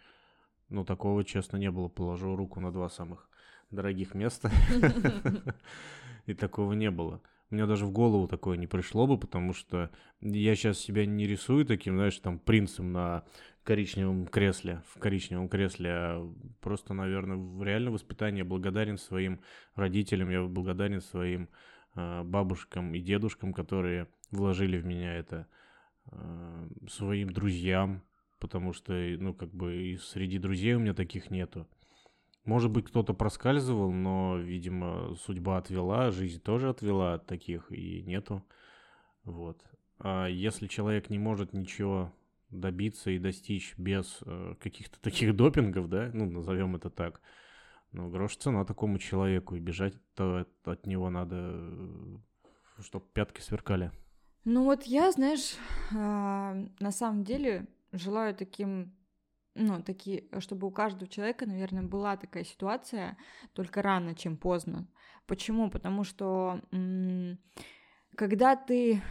Ну, 0.68 0.84
такого, 0.84 1.24
честно, 1.24 1.56
не 1.56 1.70
было. 1.70 1.88
Положу 1.88 2.36
руку 2.36 2.60
на 2.60 2.72
два 2.72 2.90
самых 2.90 3.29
дорогих 3.70 4.14
места. 4.14 4.50
и 6.26 6.34
такого 6.34 6.72
не 6.72 6.90
было. 6.90 7.20
Мне 7.50 7.66
даже 7.66 7.84
в 7.84 7.90
голову 7.90 8.28
такое 8.28 8.56
не 8.56 8.68
пришло 8.68 9.08
бы, 9.08 9.18
потому 9.18 9.52
что 9.52 9.90
я 10.20 10.54
сейчас 10.54 10.78
себя 10.78 11.04
не 11.04 11.26
рисую 11.26 11.66
таким, 11.66 11.96
знаешь, 11.96 12.18
там, 12.18 12.38
принцем 12.38 12.92
на 12.92 13.24
коричневом 13.64 14.26
кресле, 14.26 14.82
в 14.86 15.00
коричневом 15.00 15.48
кресле, 15.48 15.90
а 15.92 16.34
просто, 16.60 16.94
наверное, 16.94 17.36
в 17.36 17.62
реальном 17.64 17.94
воспитании 17.94 18.42
благодарен 18.42 18.98
своим 18.98 19.40
родителям, 19.74 20.30
я 20.30 20.42
благодарен 20.44 21.00
своим 21.00 21.48
э, 21.96 22.22
бабушкам 22.22 22.94
и 22.94 23.00
дедушкам, 23.00 23.52
которые 23.52 24.06
вложили 24.30 24.78
в 24.78 24.86
меня 24.86 25.16
это, 25.16 25.48
э, 26.12 26.68
своим 26.88 27.30
друзьям, 27.30 28.02
потому 28.38 28.72
что, 28.72 28.92
ну, 28.92 29.34
как 29.34 29.52
бы 29.52 29.76
и 29.76 29.96
среди 29.96 30.38
друзей 30.38 30.74
у 30.74 30.78
меня 30.78 30.94
таких 30.94 31.30
нету. 31.32 31.66
Может 32.44 32.70
быть, 32.70 32.86
кто-то 32.86 33.12
проскальзывал, 33.12 33.92
но, 33.92 34.38
видимо, 34.38 35.14
судьба 35.16 35.58
отвела, 35.58 36.10
жизнь 36.10 36.40
тоже 36.40 36.70
отвела 36.70 37.14
от 37.14 37.26
таких, 37.26 37.70
и 37.70 38.02
нету. 38.02 38.42
Вот. 39.24 39.62
А 39.98 40.26
если 40.26 40.66
человек 40.66 41.10
не 41.10 41.18
может 41.18 41.52
ничего 41.52 42.12
добиться 42.48 43.10
и 43.10 43.18
достичь 43.18 43.74
без 43.76 44.20
э, 44.24 44.54
каких-то 44.58 45.00
таких 45.00 45.36
допингов, 45.36 45.88
да, 45.88 46.10
ну, 46.14 46.26
назовем 46.26 46.76
это 46.76 46.90
так, 46.90 47.20
ну, 47.92 48.08
грош 48.08 48.36
цена 48.36 48.64
такому 48.64 48.98
человеку, 48.98 49.56
и 49.56 49.60
бежать-то 49.60 50.46
от 50.64 50.86
него 50.86 51.10
надо, 51.10 51.36
э, 51.36 52.16
чтобы 52.82 53.04
пятки 53.12 53.40
сверкали. 53.40 53.92
Ну 54.44 54.64
вот 54.64 54.84
я, 54.84 55.12
знаешь, 55.12 55.56
э, 55.90 55.94
на 55.94 56.90
самом 56.90 57.24
деле 57.24 57.66
желаю 57.92 58.34
таким 58.34 58.94
ну, 59.54 59.82
такие, 59.82 60.24
чтобы 60.38 60.66
у 60.66 60.70
каждого 60.70 61.08
человека, 61.08 61.46
наверное, 61.46 61.82
была 61.82 62.16
такая 62.16 62.44
ситуация, 62.44 63.16
только 63.52 63.82
рано, 63.82 64.14
чем 64.14 64.36
поздно. 64.36 64.86
Почему? 65.26 65.70
Потому 65.70 66.04
что 66.04 66.60
когда 68.16 68.56
ты 68.56 69.02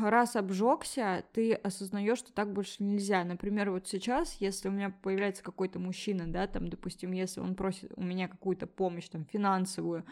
раз 0.00 0.36
обжегся, 0.36 1.24
ты 1.32 1.54
осознаешь, 1.54 2.18
что 2.18 2.32
так 2.32 2.52
больше 2.52 2.82
нельзя. 2.82 3.24
Например, 3.24 3.70
вот 3.70 3.88
сейчас, 3.88 4.34
если 4.40 4.68
у 4.68 4.72
меня 4.72 4.90
появляется 4.90 5.42
какой-то 5.42 5.78
мужчина, 5.78 6.30
да, 6.30 6.46
там, 6.46 6.68
допустим, 6.68 7.12
если 7.12 7.40
он 7.40 7.54
просит 7.54 7.92
у 7.96 8.02
меня 8.02 8.28
какую-то 8.28 8.66
помощь, 8.66 9.08
там, 9.08 9.24
финансовую, 9.24 10.04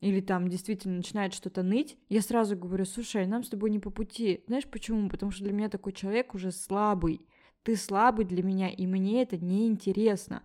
или 0.00 0.20
там 0.20 0.48
действительно 0.48 0.98
начинает 0.98 1.34
что-то 1.34 1.64
ныть, 1.64 1.98
я 2.08 2.22
сразу 2.22 2.56
говорю, 2.56 2.84
слушай, 2.84 3.26
нам 3.26 3.42
с 3.42 3.48
тобой 3.48 3.70
не 3.70 3.80
по 3.80 3.90
пути. 3.90 4.44
Знаешь 4.46 4.68
почему? 4.68 5.08
Потому 5.08 5.32
что 5.32 5.42
для 5.42 5.52
меня 5.52 5.68
такой 5.68 5.92
человек 5.92 6.34
уже 6.34 6.52
слабый 6.52 7.26
ты 7.68 7.76
слабый 7.76 8.24
для 8.24 8.42
меня, 8.42 8.70
и 8.70 8.86
мне 8.86 9.20
это 9.20 9.36
неинтересно. 9.36 10.42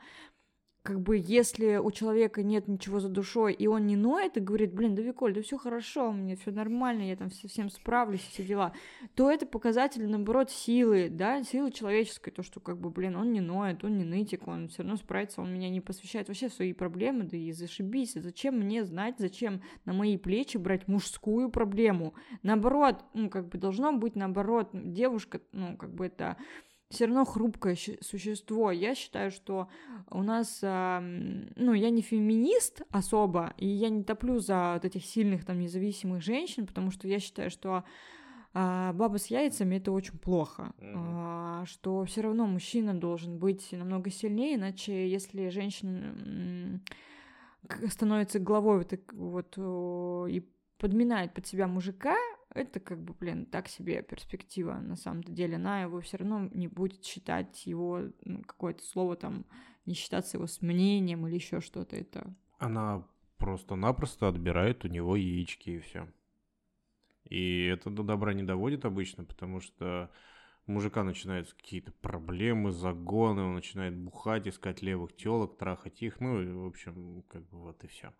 Как 0.81 0.99
бы, 0.99 1.17
если 1.17 1.77
у 1.77 1.89
человека 1.89 2.43
нет 2.43 2.67
ничего 2.67 2.99
за 2.99 3.07
душой, 3.07 3.53
и 3.53 3.65
он 3.65 3.87
не 3.87 3.95
ноет 3.95 4.35
и 4.35 4.41
говорит, 4.41 4.73
блин, 4.73 4.93
да 4.93 5.01
Виколь, 5.01 5.33
да 5.33 5.41
все 5.41 5.57
хорошо, 5.57 6.11
мне 6.11 6.35
все 6.35 6.51
нормально, 6.51 7.03
я 7.03 7.15
там 7.15 7.31
совсем 7.31 7.69
справлюсь, 7.69 8.19
все 8.19 8.43
дела, 8.43 8.73
то 9.15 9.31
это 9.31 9.45
показатель, 9.45 10.05
наоборот, 10.05 10.51
силы, 10.51 11.07
да, 11.09 11.41
силы 11.43 11.71
человеческой, 11.71 12.31
то, 12.31 12.43
что, 12.43 12.59
как 12.59 12.77
бы, 12.77 12.89
блин, 12.89 13.15
он 13.15 13.31
не 13.31 13.39
ноет, 13.39 13.85
он 13.85 13.97
не 13.97 14.03
нытик, 14.03 14.45
он 14.45 14.67
все 14.67 14.83
равно 14.83 14.97
справится, 14.97 15.39
он 15.39 15.53
меня 15.53 15.69
не 15.69 15.79
посвящает 15.79 16.27
вообще 16.27 16.49
свои 16.49 16.73
проблемы, 16.73 17.23
да 17.23 17.37
и 17.37 17.53
зашибись, 17.53 18.15
зачем 18.15 18.59
мне 18.59 18.83
знать, 18.83 19.15
зачем 19.17 19.61
на 19.85 19.93
мои 19.93 20.17
плечи 20.17 20.57
брать 20.57 20.89
мужскую 20.89 21.49
проблему, 21.49 22.15
наоборот, 22.41 23.05
ну, 23.13 23.29
как 23.29 23.47
бы, 23.47 23.57
должно 23.57 23.93
быть 23.93 24.17
наоборот, 24.17 24.71
девушка, 24.73 25.39
ну, 25.53 25.77
как 25.77 25.93
бы, 25.93 26.07
это 26.07 26.35
все 26.93 27.05
равно 27.05 27.25
хрупкое 27.25 27.75
существо. 28.01 28.71
Я 28.71 28.95
считаю, 28.95 29.31
что 29.31 29.67
у 30.09 30.21
нас, 30.23 30.59
ну, 30.61 31.73
я 31.73 31.89
не 31.89 32.01
феминист 32.01 32.83
особо, 32.91 33.53
и 33.57 33.67
я 33.67 33.89
не 33.89 34.03
топлю 34.03 34.39
за 34.39 34.73
вот 34.75 34.85
этих 34.85 35.05
сильных 35.05 35.45
там 35.45 35.59
независимых 35.59 36.21
женщин, 36.21 36.67
потому 36.67 36.91
что 36.91 37.07
я 37.07 37.19
считаю, 37.19 37.49
что 37.49 37.83
а, 38.55 38.93
баба 38.93 39.17
с 39.17 39.27
яйцами 39.27 39.77
это 39.77 39.91
очень 39.91 40.19
плохо, 40.19 40.73
mm-hmm. 40.77 41.65
что 41.65 42.05
все 42.05 42.21
равно 42.21 42.45
мужчина 42.45 42.93
должен 42.93 43.39
быть 43.39 43.71
намного 43.71 44.11
сильнее, 44.11 44.55
иначе 44.55 45.09
если 45.09 45.49
женщина 45.49 46.79
становится 47.89 48.37
главой 48.37 48.77
вот, 48.77 48.93
вот 49.13 50.29
и 50.29 50.47
подминает 50.77 51.33
под 51.33 51.47
себя 51.47 51.67
мужика, 51.67 52.15
это 52.53 52.79
как 52.79 53.01
бы, 53.01 53.13
блин, 53.13 53.45
так 53.45 53.67
себе 53.67 54.01
перспектива 54.01 54.73
на 54.75 54.95
самом-то 54.95 55.31
деле. 55.31 55.55
Она 55.55 55.81
его 55.81 56.01
все 56.01 56.17
равно 56.17 56.49
не 56.53 56.67
будет 56.67 57.03
считать 57.03 57.65
его 57.65 58.01
ну, 58.25 58.41
какое-то 58.43 58.83
слово 58.83 59.15
там, 59.15 59.45
не 59.85 59.93
считаться 59.93 60.37
его 60.37 60.47
с 60.47 60.61
мнением 60.61 61.27
или 61.27 61.35
еще 61.35 61.61
что-то. 61.61 61.95
Это 61.95 62.33
она 62.63 63.05
просто-напросто 63.37 64.29
отбирает 64.29 64.85
у 64.85 64.87
него 64.87 65.15
яички 65.15 65.71
и 65.71 65.79
все. 65.79 66.07
И 67.25 67.65
это 67.65 67.89
до 67.89 68.03
добра 68.03 68.33
не 68.33 68.43
доводит 68.43 68.85
обычно, 68.85 69.25
потому 69.25 69.59
что 69.59 70.09
у 70.65 70.71
мужика 70.71 71.03
начинаются 71.03 71.55
какие-то 71.55 71.91
проблемы, 71.91 72.71
загоны, 72.71 73.41
он 73.41 73.55
начинает 73.55 73.97
бухать, 73.97 74.47
искать 74.47 74.81
левых 74.81 75.15
телок, 75.15 75.57
трахать 75.57 76.01
их, 76.01 76.21
ну, 76.21 76.63
в 76.63 76.67
общем, 76.67 77.23
как 77.27 77.41
бы 77.49 77.59
вот 77.59 77.83
и 77.83 77.87
все. 77.87 78.13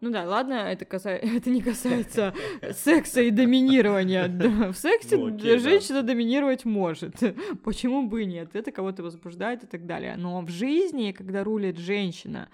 Ну 0.00 0.10
да, 0.10 0.24
ладно, 0.24 0.54
это, 0.54 0.84
каса... 0.84 1.10
это 1.10 1.50
не 1.50 1.60
касается 1.60 2.34
секса 2.72 3.20
и 3.20 3.30
доминирования. 3.30 4.28
В 4.72 4.76
сексе 4.76 5.16
ну, 5.16 5.34
окей, 5.34 5.58
женщина 5.58 6.02
да. 6.02 6.08
доминировать 6.08 6.64
может. 6.64 7.16
Почему 7.64 8.06
бы 8.06 8.22
и 8.22 8.26
нет? 8.26 8.54
Это 8.54 8.70
кого-то 8.70 9.02
возбуждает 9.02 9.64
и 9.64 9.66
так 9.66 9.86
далее. 9.86 10.16
Но 10.16 10.40
в 10.42 10.48
жизни, 10.48 11.12
когда 11.12 11.42
рулит 11.42 11.78
женщина, 11.78 12.48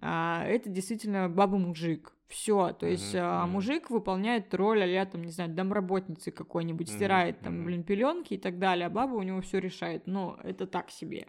а, 0.00 0.44
это 0.46 0.68
действительно 0.68 1.28
баба-мужик. 1.28 2.12
Все, 2.28 2.72
то 2.72 2.86
есть 2.86 3.14
mm-hmm. 3.14 3.46
мужик 3.46 3.90
выполняет 3.90 4.52
роль, 4.54 4.82
а 4.82 5.06
там, 5.06 5.22
не 5.22 5.30
знаю, 5.30 5.50
домработницы 5.50 6.30
какой-нибудь, 6.32 6.88
стирает 6.88 7.36
mm-hmm. 7.36 7.44
там, 7.44 7.64
блин, 7.64 7.84
пеленки 7.84 8.34
и 8.34 8.38
так 8.38 8.58
далее, 8.58 8.86
а 8.86 8.90
баба 8.90 9.14
у 9.14 9.22
него 9.22 9.40
все 9.42 9.60
решает. 9.60 10.06
Но 10.06 10.40
это 10.42 10.66
так 10.66 10.90
себе. 10.90 11.28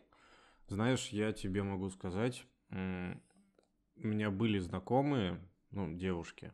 Знаешь, 0.67 1.09
я 1.09 1.31
тебе 1.31 1.61
могу 1.61 1.89
сказать, 1.89 2.45
у 2.71 4.07
меня 4.07 4.31
были 4.31 4.57
знакомые, 4.57 5.39
ну, 5.75 5.93
девушки, 5.95 6.53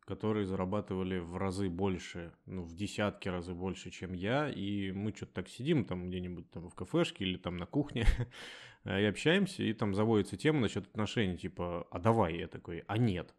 которые 0.00 0.46
зарабатывали 0.46 1.18
в 1.18 1.36
разы 1.36 1.68
больше, 1.68 2.32
ну, 2.46 2.62
в 2.62 2.74
десятки 2.74 3.28
разы 3.28 3.54
больше, 3.54 3.90
чем 3.90 4.12
я, 4.12 4.48
и 4.48 4.92
мы 4.92 5.12
что-то 5.14 5.34
так 5.34 5.48
сидим 5.48 5.84
там 5.84 6.08
где-нибудь 6.08 6.50
там 6.50 6.68
в 6.68 6.74
кафешке 6.74 7.24
или 7.24 7.36
там 7.36 7.56
на 7.56 7.66
кухне 7.66 8.06
и 8.84 9.04
общаемся, 9.04 9.62
и 9.62 9.72
там 9.72 9.94
заводится 9.94 10.36
тема 10.36 10.60
насчет 10.60 10.86
отношений, 10.86 11.36
типа, 11.36 11.86
а 11.90 11.98
давай, 11.98 12.38
я 12.38 12.48
такой, 12.48 12.84
а 12.86 12.98
нет. 12.98 13.34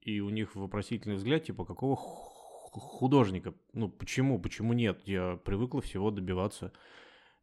И 0.00 0.20
у 0.20 0.30
них 0.30 0.56
вопросительный 0.56 1.16
взгляд, 1.16 1.44
типа, 1.44 1.64
какого 1.64 1.96
художника. 1.96 3.54
Ну, 3.72 3.88
почему? 3.88 4.40
Почему 4.40 4.72
нет? 4.72 5.02
Я 5.06 5.36
привыкла 5.44 5.80
всего 5.80 6.10
добиваться. 6.10 6.72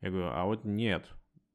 Я 0.01 0.09
говорю, 0.09 0.29
а 0.29 0.45
вот 0.45 0.63
нет. 0.63 1.07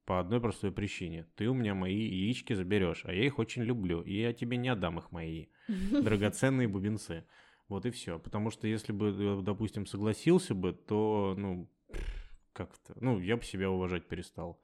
По 0.04 0.18
одной 0.18 0.40
простой 0.40 0.72
причине. 0.72 1.26
Ты 1.36 1.48
у 1.48 1.54
меня 1.54 1.74
мои 1.74 1.96
яички 1.96 2.54
заберешь, 2.54 3.02
а 3.04 3.12
я 3.12 3.24
их 3.24 3.38
очень 3.38 3.62
люблю, 3.62 4.02
и 4.02 4.20
я 4.20 4.32
тебе 4.32 4.56
не 4.56 4.68
отдам 4.68 4.98
их 4.98 5.12
мои 5.12 5.46
драгоценные 5.68 6.68
бубенцы. 6.68 7.24
Вот 7.68 7.86
и 7.86 7.90
все. 7.90 8.18
Потому 8.18 8.50
что 8.50 8.66
если 8.66 8.92
бы, 8.92 9.14
э, 9.16 9.42
допустим, 9.42 9.86
согласился 9.86 10.54
бы, 10.54 10.72
то, 10.72 11.34
ну, 11.38 11.70
как-то, 12.52 12.94
ну, 13.00 13.20
я 13.20 13.36
бы 13.36 13.44
себя 13.44 13.70
уважать 13.70 14.08
перестал. 14.08 14.60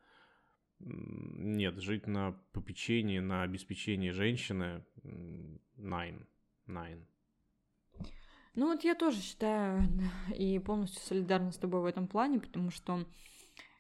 Нет, 0.81 1.81
жить 1.81 2.07
на 2.07 2.33
попечении, 2.53 3.19
на 3.19 3.43
обеспечении 3.43 4.11
женщины, 4.11 4.85
nine, 5.77 6.27
nine. 6.67 7.05
Ну 8.55 8.67
вот 8.67 8.83
я 8.83 8.95
тоже 8.95 9.21
считаю 9.21 9.83
и 10.37 10.59
полностью 10.59 11.01
солидарна 11.03 11.53
с 11.53 11.59
тобой 11.59 11.81
в 11.81 11.87
этом 11.87 12.09
плане, 12.09 12.41
потому 12.41 12.71
что 12.71 13.07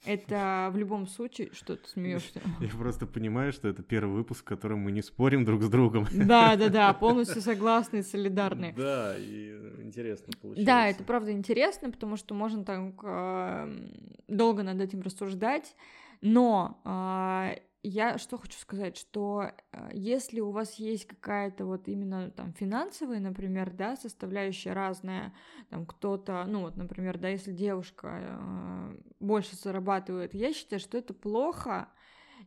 это 0.04 0.70
в 0.72 0.76
любом 0.76 1.06
случае, 1.06 1.50
что 1.52 1.76
ты 1.76 1.88
смеешься. 1.88 2.40
Я 2.60 2.68
просто 2.68 3.06
понимаю, 3.06 3.52
что 3.52 3.68
это 3.68 3.82
первый 3.82 4.14
выпуск, 4.14 4.42
в 4.42 4.44
котором 4.44 4.80
мы 4.80 4.92
не 4.92 5.02
спорим 5.02 5.44
друг 5.44 5.62
с 5.62 5.68
другом. 5.68 6.06
Да, 6.28 6.56
да, 6.56 6.68
да, 6.68 6.92
полностью 6.94 7.40
согласны 7.40 7.98
и 7.98 8.02
солидарны. 8.02 8.74
Да, 8.76 9.16
и 9.18 9.50
интересно 9.82 10.32
получается. 10.40 10.66
Да, 10.66 10.88
это 10.88 11.04
правда 11.04 11.32
интересно, 11.32 11.90
потому 11.90 12.16
что 12.16 12.34
можно 12.34 12.64
так 12.64 12.80
э, 13.02 13.88
долго 14.28 14.62
над 14.62 14.80
этим 14.80 15.00
рассуждать, 15.00 15.74
но 16.20 16.80
э, 16.84 17.60
я 17.82 18.18
что 18.18 18.38
хочу 18.38 18.58
сказать, 18.58 18.96
что 18.96 19.52
э, 19.72 19.90
если 19.92 20.40
у 20.40 20.50
вас 20.50 20.74
есть 20.74 21.06
какая-то 21.06 21.64
вот 21.64 21.88
именно 21.88 22.30
там 22.30 22.52
финансовая, 22.52 23.20
например, 23.20 23.70
да, 23.70 23.96
составляющая 23.96 24.72
разная, 24.72 25.32
там 25.70 25.86
кто-то, 25.86 26.44
ну 26.46 26.62
вот, 26.62 26.76
например, 26.76 27.18
да, 27.18 27.28
если 27.28 27.52
девушка 27.52 28.20
э, 28.20 28.96
больше 29.20 29.56
зарабатывает, 29.56 30.34
я 30.34 30.52
считаю, 30.52 30.80
что 30.80 30.98
это 30.98 31.14
плохо, 31.14 31.88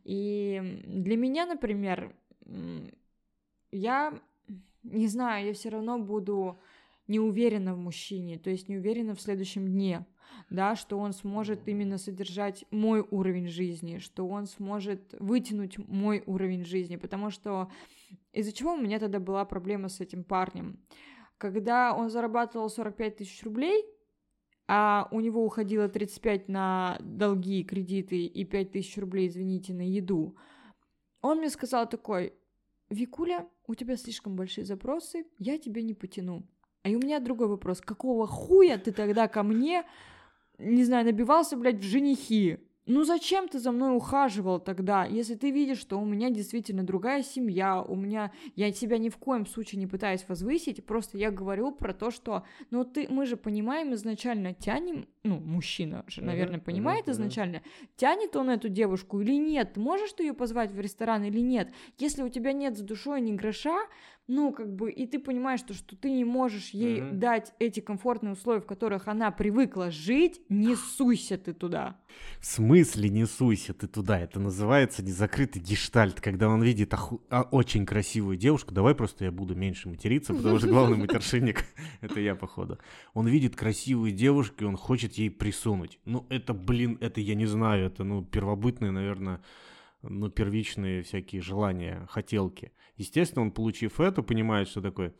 и 0.04 0.82
для 0.86 1.16
меня, 1.16 1.46
например, 1.46 2.14
я 3.70 4.20
не 4.82 5.06
знаю, 5.06 5.46
я 5.46 5.54
все 5.54 5.68
равно 5.68 5.98
буду 5.98 6.60
не 7.06 7.20
уверена 7.20 7.74
в 7.74 7.78
мужчине, 7.78 8.38
то 8.38 8.50
есть 8.50 8.68
не 8.68 8.76
уверена 8.76 9.14
в 9.14 9.20
следующем 9.20 9.66
дне, 9.66 10.06
да, 10.50 10.76
что 10.76 10.98
он 10.98 11.12
сможет 11.12 11.68
именно 11.68 11.98
содержать 11.98 12.64
мой 12.70 13.06
уровень 13.10 13.48
жизни, 13.48 13.98
что 13.98 14.26
он 14.26 14.46
сможет 14.46 15.14
вытянуть 15.18 15.78
мой 15.78 16.22
уровень 16.26 16.64
жизни, 16.64 16.96
потому 16.96 17.30
что 17.30 17.70
из-за 18.32 18.52
чего 18.52 18.74
у 18.74 18.80
меня 18.80 18.98
тогда 18.98 19.18
была 19.18 19.44
проблема 19.44 19.88
с 19.88 20.00
этим 20.00 20.24
парнем? 20.24 20.78
Когда 21.38 21.94
он 21.94 22.08
зарабатывал 22.08 22.68
45 22.70 23.16
тысяч 23.16 23.42
рублей, 23.42 23.84
а 24.68 25.08
у 25.10 25.20
него 25.20 25.44
уходило 25.44 25.88
35 25.88 26.48
на 26.48 26.96
долги, 27.00 27.64
кредиты 27.64 28.24
и 28.24 28.44
5 28.44 28.72
тысяч 28.72 28.96
рублей, 28.96 29.26
извините, 29.28 29.74
на 29.74 29.82
еду, 29.82 30.36
он 31.20 31.38
мне 31.38 31.50
сказал 31.50 31.88
такой, 31.88 32.34
Викуля, 32.88 33.48
у 33.66 33.74
тебя 33.74 33.96
слишком 33.96 34.36
большие 34.36 34.64
запросы, 34.64 35.24
я 35.38 35.58
тебя 35.58 35.82
не 35.82 35.94
потяну. 35.94 36.46
А 36.82 36.88
и 36.88 36.96
у 36.96 36.98
меня 36.98 37.20
другой 37.20 37.48
вопрос. 37.48 37.80
Какого 37.80 38.26
хуя 38.26 38.76
ты 38.78 38.92
тогда 38.92 39.28
ко 39.28 39.42
мне, 39.42 39.84
не 40.58 40.84
знаю, 40.84 41.04
набивался, 41.04 41.56
блядь, 41.56 41.78
в 41.78 41.82
женихи? 41.82 42.58
Ну 42.86 43.04
зачем 43.04 43.46
ты 43.46 43.60
за 43.60 43.70
мной 43.70 43.96
ухаживал 43.96 44.58
тогда, 44.58 45.04
если 45.04 45.36
ты 45.36 45.52
видишь, 45.52 45.78
что 45.78 46.00
у 46.00 46.04
меня 46.04 46.30
действительно 46.30 46.82
другая 46.82 47.22
семья, 47.22 47.80
у 47.80 47.94
меня, 47.94 48.32
я 48.56 48.72
тебя 48.72 48.98
ни 48.98 49.08
в 49.08 49.18
коем 49.18 49.46
случае 49.46 49.78
не 49.78 49.86
пытаюсь 49.86 50.24
возвысить, 50.26 50.84
просто 50.84 51.16
я 51.16 51.30
говорю 51.30 51.70
про 51.70 51.92
то, 51.92 52.10
что, 52.10 52.42
ну 52.70 52.84
ты, 52.84 53.06
мы 53.08 53.26
же 53.26 53.36
понимаем 53.36 53.94
изначально, 53.94 54.52
тянем, 54.52 55.06
ну 55.22 55.38
мужчина 55.38 56.04
же, 56.08 56.22
наверное, 56.22 56.58
uh-huh, 56.58 56.64
понимает 56.64 57.06
uh-huh, 57.06 57.12
изначально, 57.12 57.62
тянет 57.94 58.34
он 58.34 58.50
эту 58.50 58.68
девушку 58.68 59.20
или 59.20 59.36
нет, 59.36 59.76
можешь 59.76 60.12
ты 60.14 60.24
ее 60.24 60.34
позвать 60.34 60.72
в 60.72 60.80
ресторан 60.80 61.22
или 61.22 61.38
нет, 61.38 61.72
если 61.98 62.24
у 62.24 62.28
тебя 62.28 62.52
нет 62.52 62.76
за 62.76 62.82
душой 62.82 63.20
ни 63.20 63.30
гроша, 63.30 63.78
ну, 64.32 64.52
как 64.52 64.74
бы, 64.74 64.90
и 64.90 65.06
ты 65.06 65.18
понимаешь, 65.18 65.60
что, 65.60 65.74
что 65.74 65.94
ты 65.94 66.10
не 66.10 66.24
можешь 66.24 66.70
ей 66.70 67.00
mm-hmm. 67.00 67.12
дать 67.12 67.52
эти 67.58 67.80
комфортные 67.80 68.32
условия, 68.32 68.62
в 68.62 68.66
которых 68.66 69.06
она 69.06 69.30
привыкла 69.30 69.90
жить, 69.90 70.40
не 70.48 70.74
суйся 70.74 71.36
ты 71.36 71.52
туда. 71.52 71.98
В 72.40 72.46
смысле 72.46 73.10
не 73.10 73.26
суйся 73.26 73.74
ты 73.74 73.86
туда? 73.86 74.18
Это 74.18 74.40
называется 74.40 75.02
незакрытый 75.02 75.60
гештальт, 75.60 76.20
когда 76.20 76.48
он 76.48 76.62
видит 76.62 76.94
оху... 76.94 77.20
а, 77.28 77.42
очень 77.42 77.84
красивую 77.84 78.38
девушку. 78.38 78.72
Давай 78.72 78.94
просто 78.94 79.26
я 79.26 79.30
буду 79.30 79.54
меньше 79.54 79.90
материться, 79.90 80.32
потому 80.32 80.58
что 80.58 80.68
главный 80.68 80.96
матершинник— 81.06 81.66
это 82.00 82.18
я, 82.18 82.34
походу. 82.34 82.78
Он 83.12 83.26
видит 83.26 83.54
красивую 83.54 84.12
девушку, 84.12 84.64
и 84.64 84.66
он 84.66 84.76
хочет 84.76 85.12
ей 85.14 85.30
присунуть. 85.30 85.98
Ну, 86.06 86.26
это, 86.30 86.54
блин, 86.54 86.96
это 87.02 87.20
я 87.20 87.34
не 87.34 87.46
знаю, 87.46 87.86
это, 87.86 88.02
ну, 88.02 88.24
первобытное, 88.24 88.92
наверное, 88.92 89.42
ну, 90.02 90.30
первичные 90.30 91.02
всякие 91.02 91.40
желания, 91.40 92.06
хотелки. 92.10 92.72
Естественно, 92.96 93.42
он, 93.42 93.52
получив 93.52 94.00
это, 94.00 94.22
понимает, 94.22 94.68
что 94.68 94.82
такое, 94.82 95.14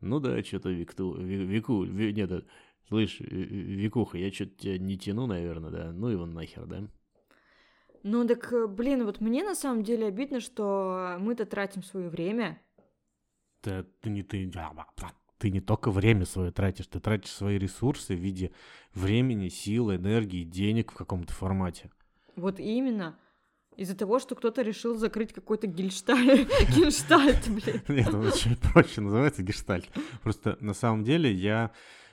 ну 0.00 0.20
да, 0.20 0.42
что-то 0.42 0.70
Викту, 0.70 1.14
Вику, 1.20 1.82
ви, 1.82 2.12
нет, 2.12 2.30
э, 2.30 2.42
слышь, 2.88 3.20
Викуха, 3.20 4.18
я 4.18 4.32
что-то 4.32 4.56
тебя 4.56 4.78
не 4.78 4.98
тяну, 4.98 5.26
наверное, 5.26 5.70
да, 5.70 5.92
ну 5.92 6.08
его 6.08 6.26
нахер, 6.26 6.66
да? 6.66 6.88
Ну 8.02 8.26
так, 8.26 8.52
э, 8.52 8.66
блин, 8.66 9.04
вот 9.04 9.20
мне 9.20 9.42
на 9.42 9.54
самом 9.54 9.82
деле 9.82 10.06
обидно, 10.06 10.40
что 10.40 11.16
мы-то 11.18 11.46
тратим 11.46 11.82
свое 11.82 12.08
время. 12.08 12.60
Да, 13.62 13.84
ты 14.00 14.10
не 14.10 14.22
ты, 14.22 14.50
ты 15.38 15.50
не 15.50 15.60
только 15.60 15.90
время 15.90 16.24
свое 16.24 16.52
тратишь, 16.52 16.86
ты 16.86 17.00
тратишь 17.00 17.32
свои 17.32 17.58
ресурсы 17.58 18.14
в 18.14 18.18
виде 18.18 18.52
времени, 18.94 19.48
силы, 19.48 19.96
энергии, 19.96 20.44
денег 20.44 20.92
в 20.92 20.96
каком-то 20.96 21.32
формате. 21.32 21.90
Вот 22.36 22.60
именно. 22.60 23.18
Из-за 23.78 23.96
того, 23.96 24.18
что 24.18 24.34
кто-то 24.34 24.62
решил 24.62 24.96
закрыть 24.96 25.32
какой-то 25.32 25.68
гельштальт, 25.68 26.48
гельштальт, 26.76 27.48
блин. 27.48 27.80
Нет, 27.88 28.12
он 28.12 28.26
очень 28.26 28.56
проще 28.56 29.00
называется 29.00 29.44
гельштальт. 29.44 29.88
Просто 30.24 30.58
на 30.60 30.74
самом 30.74 31.04
деле 31.04 31.32
я 31.32 31.70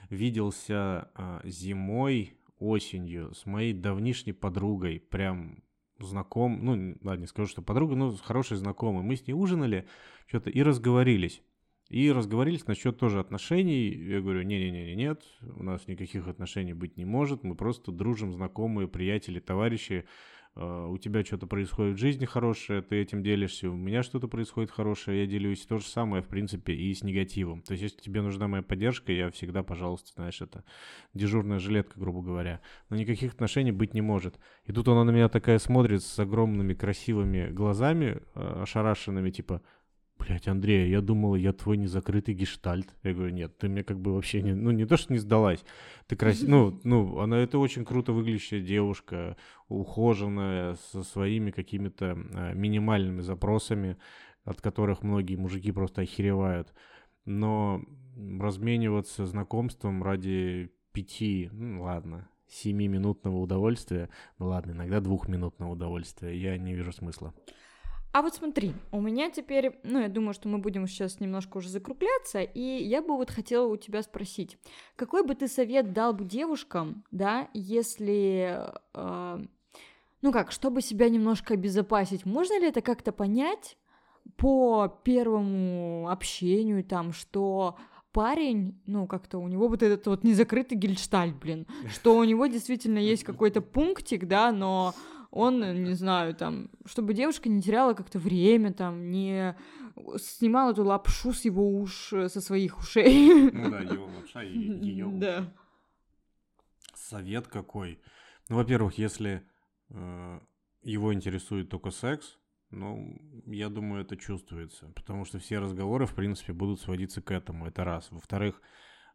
виделся 0.08 1.10
а, 1.16 1.40
зимой, 1.42 2.38
осенью 2.60 3.34
с 3.34 3.46
моей 3.46 3.72
давнишней 3.72 4.32
подругой, 4.32 5.00
прям 5.00 5.64
знаком, 5.98 6.64
ну, 6.64 6.96
ладно, 7.02 7.22
не 7.22 7.26
скажу, 7.26 7.48
что 7.48 7.62
подруга, 7.62 7.96
но 7.96 8.14
хороший 8.14 8.56
знакомый. 8.58 9.02
Мы 9.02 9.16
с 9.16 9.26
ней 9.26 9.34
ужинали 9.34 9.88
что-то 10.28 10.50
и 10.50 10.62
разговорились. 10.62 11.42
И 11.88 12.12
разговорились 12.12 12.68
насчет 12.68 12.96
тоже 12.96 13.18
отношений. 13.18 13.88
Я 13.90 14.20
говорю, 14.20 14.42
не-не-не, 14.42 14.94
нет, 14.94 15.24
у 15.40 15.64
нас 15.64 15.88
никаких 15.88 16.28
отношений 16.28 16.74
быть 16.74 16.96
не 16.96 17.04
может. 17.04 17.42
Мы 17.42 17.56
просто 17.56 17.90
дружим, 17.90 18.32
знакомые, 18.32 18.86
приятели, 18.86 19.40
товарищи. 19.40 20.04
А, 20.56 20.86
у 20.88 20.96
тебя 20.96 21.22
что-то 21.22 21.46
происходит 21.46 21.96
в 21.96 22.00
жизни 22.00 22.24
хорошее, 22.24 22.80
ты 22.80 22.96
этим 22.96 23.22
делишься, 23.22 23.70
у 23.70 23.76
меня 23.76 24.02
что-то 24.02 24.26
происходит 24.26 24.70
хорошее, 24.70 25.20
я 25.20 25.26
делюсь. 25.26 25.66
То 25.66 25.78
же 25.78 25.84
самое, 25.84 26.22
в 26.22 26.28
принципе, 26.28 26.72
и 26.72 26.94
с 26.94 27.02
негативом. 27.02 27.62
То 27.62 27.72
есть, 27.72 27.82
если 27.82 28.00
тебе 28.00 28.22
нужна 28.22 28.48
моя 28.48 28.62
поддержка, 28.62 29.12
я 29.12 29.30
всегда, 29.30 29.62
пожалуйста, 29.62 30.12
знаешь, 30.14 30.40
это 30.40 30.64
дежурная 31.12 31.58
жилетка, 31.58 32.00
грубо 32.00 32.22
говоря. 32.22 32.60
Но 32.88 32.96
никаких 32.96 33.34
отношений 33.34 33.72
быть 33.72 33.92
не 33.92 34.00
может. 34.00 34.38
И 34.64 34.72
тут 34.72 34.88
она 34.88 35.04
на 35.04 35.10
меня 35.10 35.28
такая 35.28 35.58
смотрит 35.58 36.02
с 36.02 36.18
огромными 36.18 36.72
красивыми 36.72 37.50
глазами, 37.50 38.22
а, 38.34 38.62
ошарашенными, 38.62 39.30
типа, 39.30 39.60
Блять, 40.18 40.48
Андрей, 40.48 40.90
я 40.90 41.00
думал, 41.00 41.34
я 41.36 41.52
твой 41.52 41.76
незакрытый 41.76 42.34
гештальт. 42.34 42.88
Я 43.02 43.14
говорю, 43.14 43.32
нет, 43.32 43.58
ты 43.58 43.68
мне 43.68 43.84
как 43.84 44.00
бы 44.00 44.14
вообще 44.14 44.42
не... 44.42 44.54
Ну, 44.54 44.70
не 44.70 44.86
то, 44.86 44.96
что 44.96 45.12
не 45.12 45.18
сдалась. 45.18 45.64
Ты 46.06 46.16
красивая... 46.16 46.50
Ну, 46.50 46.80
ну, 46.84 47.20
она 47.20 47.38
это 47.38 47.58
очень 47.58 47.84
круто 47.84 48.12
выглядящая 48.12 48.60
девушка, 48.60 49.36
ухоженная, 49.68 50.74
со 50.90 51.02
своими 51.02 51.50
какими-то 51.50 52.16
а, 52.34 52.52
минимальными 52.54 53.20
запросами, 53.20 53.98
от 54.44 54.60
которых 54.60 55.02
многие 55.02 55.36
мужики 55.36 55.70
просто 55.70 56.02
охеревают. 56.02 56.72
Но 57.24 57.82
размениваться 58.16 59.26
знакомством 59.26 60.02
ради 60.02 60.72
пяти, 60.92 61.50
ну, 61.52 61.82
ладно, 61.82 62.28
семиминутного 62.48 63.36
удовольствия, 63.36 64.08
ну 64.38 64.46
ладно, 64.46 64.72
иногда 64.72 65.00
двухминутного 65.00 65.72
удовольствия, 65.72 66.38
я 66.40 66.56
не 66.56 66.74
вижу 66.74 66.92
смысла. 66.92 67.34
А 68.16 68.22
вот 68.22 68.34
смотри, 68.34 68.72
у 68.92 69.02
меня 69.02 69.30
теперь, 69.30 69.78
ну, 69.82 70.00
я 70.00 70.08
думаю, 70.08 70.32
что 70.32 70.48
мы 70.48 70.56
будем 70.56 70.86
сейчас 70.86 71.20
немножко 71.20 71.58
уже 71.58 71.68
закругляться, 71.68 72.40
и 72.40 72.82
я 72.82 73.02
бы 73.02 73.14
вот 73.14 73.30
хотела 73.30 73.66
у 73.66 73.76
тебя 73.76 74.02
спросить, 74.02 74.56
какой 74.96 75.22
бы 75.22 75.34
ты 75.34 75.48
совет 75.48 75.92
дал 75.92 76.14
бы 76.14 76.24
девушкам, 76.24 77.04
да, 77.10 77.50
если, 77.52 78.70
э, 78.94 79.44
ну 80.22 80.32
как, 80.32 80.50
чтобы 80.50 80.80
себя 80.80 81.10
немножко 81.10 81.52
обезопасить, 81.52 82.24
можно 82.24 82.58
ли 82.58 82.68
это 82.68 82.80
как-то 82.80 83.12
понять 83.12 83.76
по 84.38 84.88
первому 85.04 86.08
общению, 86.08 86.84
там, 86.84 87.12
что 87.12 87.76
парень, 88.12 88.80
ну, 88.86 89.06
как-то 89.06 89.36
у 89.36 89.46
него 89.46 89.68
вот 89.68 89.82
этот 89.82 90.06
вот 90.06 90.24
незакрытый 90.24 90.78
гельштальт, 90.78 91.36
блин, 91.36 91.66
что 91.90 92.16
у 92.16 92.24
него 92.24 92.46
действительно 92.46 92.96
есть 92.96 93.24
какой-то 93.24 93.60
пунктик, 93.60 94.26
да, 94.26 94.52
но 94.52 94.94
он, 95.36 95.84
не 95.84 95.94
знаю, 95.94 96.34
там, 96.34 96.70
чтобы 96.86 97.14
девушка 97.14 97.48
не 97.48 97.60
теряла 97.60 97.94
как-то 97.94 98.18
время, 98.18 98.72
там, 98.72 99.10
не 99.10 99.56
снимала 100.18 100.72
эту 100.72 100.84
лапшу 100.84 101.32
с 101.32 101.44
его 101.44 101.78
уш, 101.78 102.08
со 102.08 102.40
своих 102.40 102.78
ушей. 102.78 103.50
Ну 103.52 103.70
да, 103.70 103.80
его 103.80 104.06
лапша 104.06 104.42
и 104.42 104.58
ее 104.82 105.10
Да. 105.12 105.52
Совет 106.94 107.48
какой? 107.48 108.00
Ну, 108.48 108.56
во-первых, 108.56 108.98
если 108.98 109.46
э, 109.90 110.40
его 110.82 111.12
интересует 111.12 111.68
только 111.68 111.90
секс, 111.90 112.38
ну, 112.70 113.16
я 113.46 113.68
думаю, 113.68 114.02
это 114.02 114.16
чувствуется, 114.16 114.88
потому 114.96 115.24
что 115.24 115.38
все 115.38 115.58
разговоры, 115.58 116.06
в 116.06 116.14
принципе, 116.14 116.52
будут 116.52 116.80
сводиться 116.80 117.22
к 117.22 117.30
этому, 117.30 117.66
это 117.66 117.84
раз. 117.84 118.10
Во-вторых, 118.10 118.60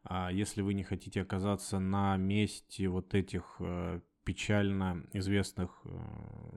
а 0.04 0.32
если 0.32 0.62
вы 0.62 0.74
не 0.74 0.84
хотите 0.84 1.22
оказаться 1.22 1.80
на 1.80 2.16
месте 2.18 2.88
вот 2.88 3.14
этих 3.14 3.58
э, 3.60 4.02
печально 4.24 5.06
известных 5.14 5.82
э, 5.86 5.90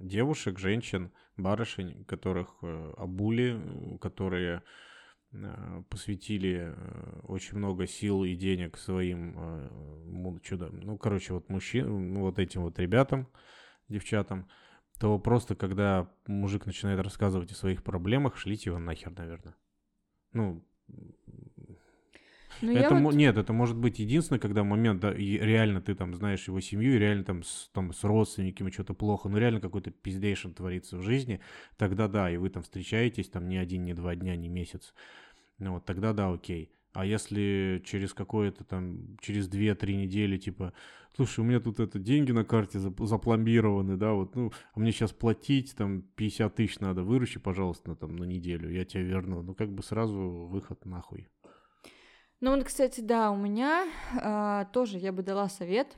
девушек, 0.00 0.58
женщин, 0.58 1.12
барышень, 1.36 2.04
которых 2.04 2.56
э, 2.62 2.94
обули, 2.96 3.98
которые 4.00 4.62
э, 5.32 5.82
посвятили 5.88 6.74
э, 6.74 7.20
очень 7.24 7.58
много 7.58 7.86
сил 7.86 8.24
и 8.24 8.34
денег 8.34 8.76
своим 8.76 9.34
э, 9.36 9.68
му- 10.06 10.40
чудо, 10.40 10.68
ну, 10.70 10.98
короче, 10.98 11.34
вот 11.34 11.48
мужчин, 11.48 12.14
ну, 12.14 12.20
вот 12.20 12.38
этим 12.38 12.62
вот 12.62 12.78
ребятам, 12.78 13.28
девчатам, 13.88 14.48
то 15.00 15.18
просто 15.18 15.54
когда 15.54 16.10
мужик 16.26 16.66
начинает 16.66 17.00
рассказывать 17.00 17.50
о 17.50 17.56
своих 17.56 17.82
проблемах, 17.82 18.36
шлите 18.36 18.70
его 18.70 18.78
нахер, 18.78 19.10
наверное. 19.10 19.56
Ну, 20.32 20.64
Ну, 22.72 22.72
это 22.78 22.94
вот- 23.04 23.14
нет, 23.14 23.36
это 23.36 23.52
может 23.52 23.76
быть 23.76 23.98
единственное, 23.98 24.38
когда 24.40 24.64
момент, 24.64 25.00
да, 25.00 25.12
и 25.12 25.38
реально 25.38 25.80
ты 25.80 25.94
там 25.94 26.14
знаешь 26.14 26.46
его 26.48 26.60
семью, 26.60 26.94
и 26.94 26.98
реально 26.98 27.24
там 27.24 27.42
с, 27.42 27.70
там 27.72 27.92
с 27.92 28.04
родственниками 28.04 28.70
что-то 28.70 28.94
плохо, 28.94 29.28
ну 29.28 29.38
реально 29.38 29.60
какой-то 29.60 29.90
пиздейшн 29.90 30.50
творится 30.50 30.96
в 30.98 31.02
жизни, 31.02 31.40
тогда 31.76 32.08
да, 32.08 32.30
и 32.30 32.36
вы 32.36 32.50
там 32.50 32.62
встречаетесь 32.62 33.28
там 33.28 33.48
не 33.48 33.56
один, 33.58 33.84
не 33.84 33.94
два 33.94 34.14
дня, 34.14 34.36
не 34.36 34.48
месяц, 34.48 34.94
ну 35.58 35.74
вот 35.74 35.84
тогда 35.84 36.12
да, 36.12 36.32
окей. 36.32 36.70
А 36.92 37.04
если 37.04 37.82
через 37.84 38.14
какое-то 38.14 38.62
там, 38.62 39.16
через 39.20 39.48
2-3 39.48 39.96
недели, 39.96 40.36
типа, 40.38 40.72
слушай, 41.16 41.40
у 41.40 41.42
меня 41.42 41.58
тут 41.58 41.80
это 41.80 41.98
деньги 41.98 42.30
на 42.30 42.44
карте 42.44 42.78
зап- 42.78 43.04
запломбированы, 43.04 43.96
да, 43.96 44.12
вот, 44.12 44.36
ну, 44.36 44.52
а 44.74 44.78
мне 44.78 44.92
сейчас 44.92 45.10
платить, 45.10 45.74
там, 45.74 46.02
50 46.14 46.54
тысяч 46.54 46.78
надо, 46.78 47.02
выручи, 47.02 47.40
пожалуйста, 47.40 47.90
на, 47.90 47.96
там, 47.96 48.14
на 48.14 48.22
неделю, 48.22 48.70
я 48.70 48.84
тебе 48.84 49.02
верну. 49.02 49.42
Ну, 49.42 49.54
как 49.54 49.72
бы 49.72 49.82
сразу 49.82 50.16
выход 50.48 50.86
нахуй. 50.86 51.26
Ну 52.44 52.54
вот, 52.54 52.64
кстати, 52.64 53.00
да, 53.00 53.30
у 53.30 53.36
меня 53.36 53.88
а, 54.20 54.66
тоже 54.66 54.98
я 54.98 55.12
бы 55.12 55.22
дала 55.22 55.48
совет 55.48 55.96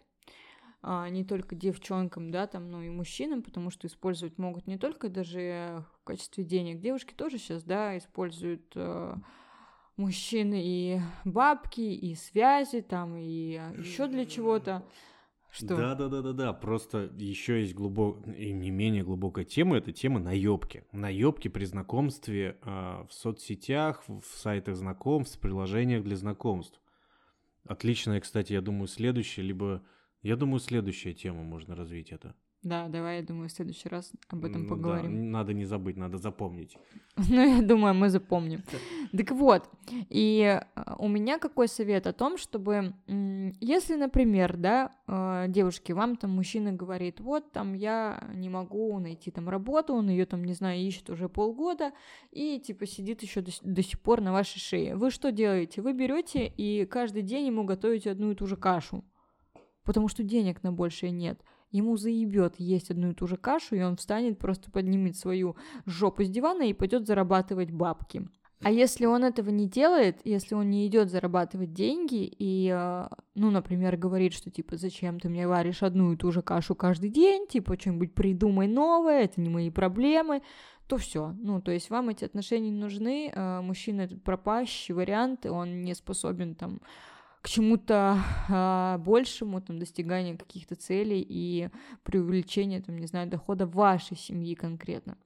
а, 0.80 1.09
не 1.09 1.24
только 1.24 1.56
девчонкам, 1.56 2.30
да, 2.30 2.46
там, 2.46 2.70
но 2.70 2.85
и 2.85 2.88
мужчинам, 2.88 3.42
потому 3.42 3.70
что 3.70 3.88
использовать 3.88 4.38
могут 4.38 4.68
не 4.68 4.78
только 4.78 5.09
даже 5.09 5.85
в 5.98 6.04
качестве 6.04 6.44
денег. 6.44 6.78
Девушки 6.78 7.14
тоже 7.14 7.38
сейчас, 7.38 7.64
да, 7.64 7.98
используют 7.98 8.62
а, 8.76 9.16
мужчины 9.96 10.62
и 10.64 11.00
бабки, 11.24 11.80
и 11.80 12.14
связи, 12.14 12.80
там, 12.80 13.16
и 13.16 13.61
еще 13.76 14.06
для 14.06 14.24
чего-то. 14.24 14.85
Что? 15.57 15.77
Да, 15.77 15.95
да, 15.95 16.09
да, 16.09 16.23
да, 16.23 16.33
да. 16.33 16.53
Просто 16.53 17.11
еще 17.16 17.61
есть 17.61 17.75
глубок 17.75 18.27
и 18.27 18.53
не 18.53 18.71
менее 18.71 19.03
глубокая 19.03 19.45
тема. 19.45 19.79
Это 19.79 19.90
тема 19.90 20.21
наебки. 20.21 20.85
Наебки 20.92 21.49
при 21.49 21.64
знакомстве 21.64 22.59
а, 22.62 23.07
в 23.09 23.12
соцсетях, 23.14 24.05
в 24.07 24.23
сайтах 24.37 24.77
знакомств, 24.77 25.38
в 25.38 25.40
приложениях 25.40 26.05
для 26.05 26.16
знакомств. 26.16 26.81
Отличная, 27.64 28.21
кстати, 28.21 28.53
я 28.53 28.61
думаю, 28.61 28.87
следующая, 28.87 29.42
либо 29.42 29.83
я 30.23 30.37
думаю, 30.37 30.61
следующая 30.61 31.14
тема 31.14 31.42
можно 31.42 31.75
развить 31.75 32.11
это. 32.11 32.35
Да, 32.62 32.88
давай, 32.88 33.19
я 33.19 33.23
думаю, 33.23 33.49
в 33.49 33.53
следующий 33.53 33.88
раз 33.88 34.12
об 34.29 34.45
этом 34.45 34.62
Ну 34.62 34.69
да, 34.69 34.75
поговорим. 34.75 35.31
надо 35.31 35.53
не 35.53 35.64
забыть, 35.64 35.97
надо 35.97 36.19
запомнить. 36.19 36.77
Ну, 37.31 37.57
я 37.57 37.62
думаю, 37.62 37.95
мы 37.95 38.11
запомним. 38.11 38.62
Так 39.16 39.31
вот, 39.31 39.71
и 40.11 40.61
э, 40.61 40.83
у 40.99 41.09
меня 41.09 41.38
какой 41.38 41.69
совет 41.69 42.07
о 42.07 42.12
том, 42.12 42.37
чтобы, 42.37 42.92
если, 43.61 43.95
например, 43.95 44.57
да, 44.57 44.90
э, 45.07 45.47
девушки, 45.49 45.92
вам 45.92 46.16
там 46.16 46.31
мужчина 46.33 46.73
говорит, 46.73 47.21
вот 47.21 47.53
там 47.53 47.75
я 47.75 48.29
не 48.35 48.49
могу 48.49 48.99
найти 48.99 49.31
там 49.31 49.49
работу, 49.49 49.95
он 49.95 50.11
ее 50.11 50.27
там, 50.27 50.45
не 50.45 50.55
знаю, 50.55 50.81
ищет 50.81 51.09
уже 51.09 51.29
полгода, 51.29 51.92
и 52.33 52.59
типа 52.59 52.87
сидит 52.87 53.23
еще 53.23 53.40
до, 53.42 53.53
до 53.62 53.83
сих 53.83 54.01
пор 54.01 54.21
на 54.21 54.33
вашей 54.33 54.59
шее. 54.59 54.97
Вы 54.97 55.11
что 55.11 55.31
делаете? 55.31 55.83
Вы 55.83 55.92
берете 55.92 56.47
и 56.47 56.85
каждый 56.85 57.23
день 57.23 57.47
ему 57.47 57.64
готовите 57.64 58.11
одну 58.11 58.33
и 58.33 58.35
ту 58.35 58.47
же 58.47 58.57
кашу, 58.57 59.05
потому 59.85 60.09
что 60.09 60.23
денег 60.23 60.62
на 60.62 60.73
большее 60.73 61.12
нет. 61.12 61.40
Ему 61.70 61.96
заебет 61.96 62.55
есть 62.59 62.90
одну 62.90 63.11
и 63.11 63.14
ту 63.14 63.26
же 63.26 63.37
кашу, 63.37 63.76
и 63.76 63.83
он 63.83 63.96
встанет, 63.96 64.38
просто 64.38 64.70
поднимет 64.70 65.16
свою 65.16 65.57
жопу 65.85 66.22
с 66.24 66.29
дивана 66.29 66.62
и 66.62 66.72
пойдет 66.72 67.07
зарабатывать 67.07 67.70
бабки. 67.70 68.29
А 68.62 68.70
если 68.70 69.05
он 69.05 69.22
этого 69.22 69.50
не 69.50 69.68
делает, 69.68 70.20
если 70.24 70.55
он 70.55 70.70
не 70.70 70.87
идет 70.87 71.11
зарабатывать 71.11 71.74
деньги 71.74 72.24
и, 72.38 72.70
э, 72.72 73.09
ну, 73.35 73.50
например, 73.50 73.98
говорит, 73.98 74.33
что 74.33 74.50
типа, 74.50 74.76
зачем 74.76 75.20
ты 75.20 75.29
мне 75.29 75.46
варишь 75.46 75.83
одну 75.83 76.12
и 76.12 76.16
ту 76.16 76.33
же 76.33 76.40
кашу 76.40 76.74
каждый 76.74 77.11
день, 77.11 77.46
типа, 77.46 77.79
что-нибудь 77.79 78.14
придумай 78.14 78.66
новое, 78.66 79.24
это 79.24 79.42
не 79.42 79.50
мои 79.50 79.70
проблемы, 79.70 80.42
то 80.87 80.96
все. 80.96 81.35
Ну, 81.38 81.61
то 81.61 81.70
есть 81.70 81.90
вам 81.90 82.09
эти 82.09 82.24
отношения 82.24 82.70
не 82.70 82.81
нужны, 82.81 83.31
э, 83.31 83.61
мужчина 83.61 84.02
этот 84.02 84.24
пропащий 84.24 84.94
вариант, 84.94 85.44
он 85.44 85.83
не 85.85 85.94
способен 85.94 86.55
там 86.55 86.81
к 87.46 87.48
чему-то 87.48 88.18
а, 88.48 88.98
большему, 88.98 89.61
там, 89.61 89.78
достиганию 89.78 90.37
каких-то 90.37 90.74
целей 90.74 91.24
и 91.24 91.68
преувеличения, 92.02 92.82
там, 92.82 92.98
не 92.98 93.06
знаю, 93.06 93.30
дохода 93.30 93.66
вашей 93.68 94.16
семьи 94.16 94.56
конкретно. 94.56 95.16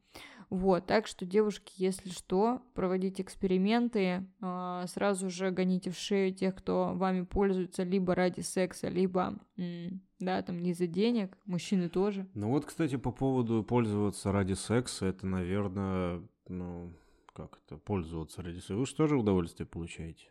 Вот, 0.50 0.84
так 0.84 1.06
что, 1.06 1.24
девушки, 1.24 1.72
если 1.76 2.10
что, 2.10 2.60
проводите 2.74 3.22
эксперименты, 3.22 4.26
а, 4.42 4.86
сразу 4.88 5.30
же 5.30 5.50
гоните 5.50 5.90
в 5.90 5.96
шею 5.96 6.34
тех, 6.34 6.54
кто 6.56 6.92
вами 6.94 7.22
пользуется 7.22 7.84
либо 7.84 8.14
ради 8.14 8.40
секса, 8.40 8.88
либо, 8.88 9.38
да, 10.18 10.42
там, 10.42 10.60
не 10.60 10.74
за 10.74 10.86
денег, 10.86 11.38
мужчины 11.46 11.88
тоже. 11.88 12.28
Ну 12.34 12.50
вот, 12.50 12.66
кстати, 12.66 12.96
по 12.96 13.12
поводу 13.12 13.64
пользоваться 13.64 14.30
ради 14.30 14.52
секса, 14.52 15.06
это, 15.06 15.26
наверное, 15.26 16.20
ну, 16.48 16.92
как 17.32 17.60
это, 17.64 17.78
пользоваться 17.78 18.42
ради 18.42 18.58
секса. 18.58 18.76
Вы 18.76 18.84
же 18.84 18.94
тоже 18.94 19.16
удовольствие 19.16 19.66
получаете? 19.66 20.26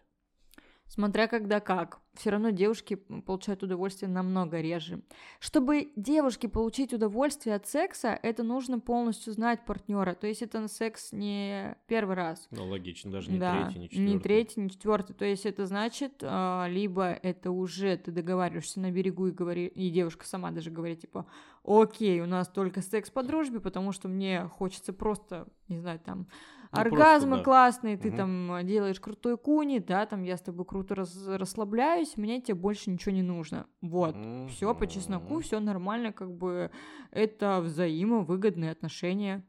Смотря 0.89 1.28
когда 1.28 1.60
как. 1.60 1.99
Все 2.15 2.32
равно 2.32 2.49
девушки 2.49 2.95
получают 2.95 3.62
удовольствие 3.62 4.10
намного 4.10 4.60
реже. 4.60 5.04
Чтобы 5.39 5.91
девушке 5.95 6.49
получить 6.49 6.93
удовольствие 6.93 7.56
от 7.56 7.67
секса, 7.67 8.19
это 8.23 8.41
нужно 8.41 8.80
полностью 8.80 9.32
знать 9.32 9.63
партнера. 9.65 10.15
То 10.15 10.25
есть 10.25 10.41
это 10.41 10.67
секс 10.67 11.12
не 11.12 11.78
первый 11.88 12.15
раз. 12.15 12.47
Ну, 12.49 12.65
логично, 12.65 13.12
даже 13.12 13.32
не 13.32 13.38
да, 13.38 13.65
третий, 13.65 13.80
не 13.80 13.89
четвертый. 13.89 14.13
не 14.13 14.19
третий, 14.19 14.62
не 14.62 14.69
четвертый. 14.71 15.13
То 15.13 15.25
есть 15.25 15.45
это 15.45 15.67
значит, 15.67 16.23
а, 16.23 16.65
либо 16.67 17.12
это 17.12 17.52
уже 17.52 17.95
ты 17.95 18.12
договариваешься 18.12 18.80
на 18.80 18.91
берегу 18.91 19.28
и 19.28 19.32
говори, 19.32 19.67
и 19.67 19.91
девушка 19.91 20.25
сама 20.25 20.49
даже 20.49 20.71
говорит, 20.71 21.02
типа, 21.02 21.28
окей, 21.63 22.19
у 22.19 22.25
нас 22.25 22.47
только 22.47 22.82
секс 22.82 23.12
по 23.12 23.21
дружбе, 23.21 23.60
потому 23.60 23.91
что 23.91 24.08
мне 24.08 24.47
хочется 24.47 24.91
просто, 24.91 25.47
не 25.67 25.78
знаю, 25.78 25.99
там, 25.99 26.28
Ну, 26.72 26.78
просто, 26.78 26.96
оргазмы 26.96 27.38
да. 27.38 27.44
классные, 27.44 27.98
ты 27.98 28.10
Мгм. 28.10 28.18
там 28.18 28.68
делаешь 28.68 29.00
крутой 29.00 29.38
куни, 29.38 29.80
да, 29.80 30.06
там 30.06 30.22
я 30.22 30.38
с 30.38 30.42
тобой 30.42 30.66
круто 30.66 30.94
раз- 30.94 31.28
расслабляюсь, 31.28 32.16
мне 32.16 32.42
тебе 32.42 32.56
больше 32.56 32.92
ничего 32.92 33.12
не 33.12 33.24
нужно. 33.24 33.66
Вот. 33.82 34.16
Все 34.50 34.76
по 34.76 34.86
чесноку, 34.86 35.40
все 35.40 35.60
нормально, 35.60 36.14
как 36.14 36.32
бы 36.32 36.70
это 37.12 37.60
взаимовыгодные 37.62 38.72
отношения. 38.72 39.44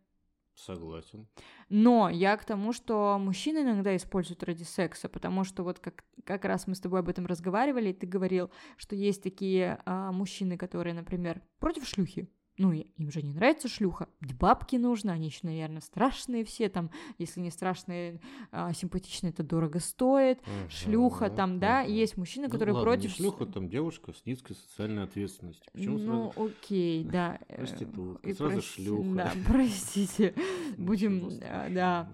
Согласен. 0.55 1.27
Но 1.69 2.11
я 2.11 2.37
к 2.37 2.45
тому, 2.45 2.73
что 2.73 3.19
мужчины 3.19 3.59
иногда 3.61 3.95
используют 3.97 4.43
ради 4.43 4.63
секса, 4.63 5.09
потому 5.09 5.45
что 5.45 5.63
вот 5.63 5.79
как, 5.79 6.05
как 6.25 6.45
раз 6.45 6.67
мы 6.67 6.75
с 6.75 6.81
тобой 6.81 7.01
об 7.01 7.09
этом 7.09 7.27
разговаривали, 7.27 7.91
и 7.91 7.95
ты 7.95 8.07
говорил, 8.07 8.51
что 8.77 8.95
есть 8.95 9.23
такие 9.23 9.81
а, 9.87 10.13
мужчины, 10.13 10.59
которые, 10.59 10.95
например, 10.95 11.43
против 11.61 11.87
шлюхи. 11.87 12.29
Ну, 12.61 12.73
им 12.73 13.11
же 13.11 13.23
не 13.23 13.33
нравится 13.33 13.69
шлюха. 13.69 14.07
Бабки 14.39 14.77
нужно, 14.77 15.13
они 15.15 15.29
еще, 15.29 15.41
наверное, 15.45 15.81
страшные 15.81 16.45
все 16.45 16.69
там. 16.69 16.91
Если 17.17 17.41
не 17.41 17.51
страшные, 17.51 18.21
а, 18.53 18.75
симпатичные, 18.75 19.31
это 19.31 19.43
дорого 19.43 19.81
стоит. 19.81 20.41
Шлюха 20.69 21.29
Мгм, 21.29 21.37
там, 21.37 21.59
да. 21.59 21.83
Мгм. 21.83 21.91
есть 21.93 22.19
мужчины, 22.19 22.49
Ну 22.49 22.53
которые 22.53 22.75
ладно, 22.75 22.91
не 22.91 22.97
против... 22.99 23.17
шлюха, 23.17 23.47
там 23.47 23.71
девушка 23.71 24.13
с 24.13 24.27
низкой 24.27 24.57
социальной 24.57 25.05
ответственностью. 25.05 25.65
Почему 25.73 25.97
ну, 25.97 26.05
сразу 26.05 26.51
окей, 26.51 27.05
да. 27.11 27.39
э, 27.49 27.57
проститутка, 27.57 28.29
и 28.29 28.35
сразу 28.35 28.57
прости- 28.57 28.83
шлюха? 28.83 29.15
Да, 29.15 29.33
простите. 29.47 30.35
Будем, 30.77 31.31
а, 31.43 31.71
да. 31.71 32.13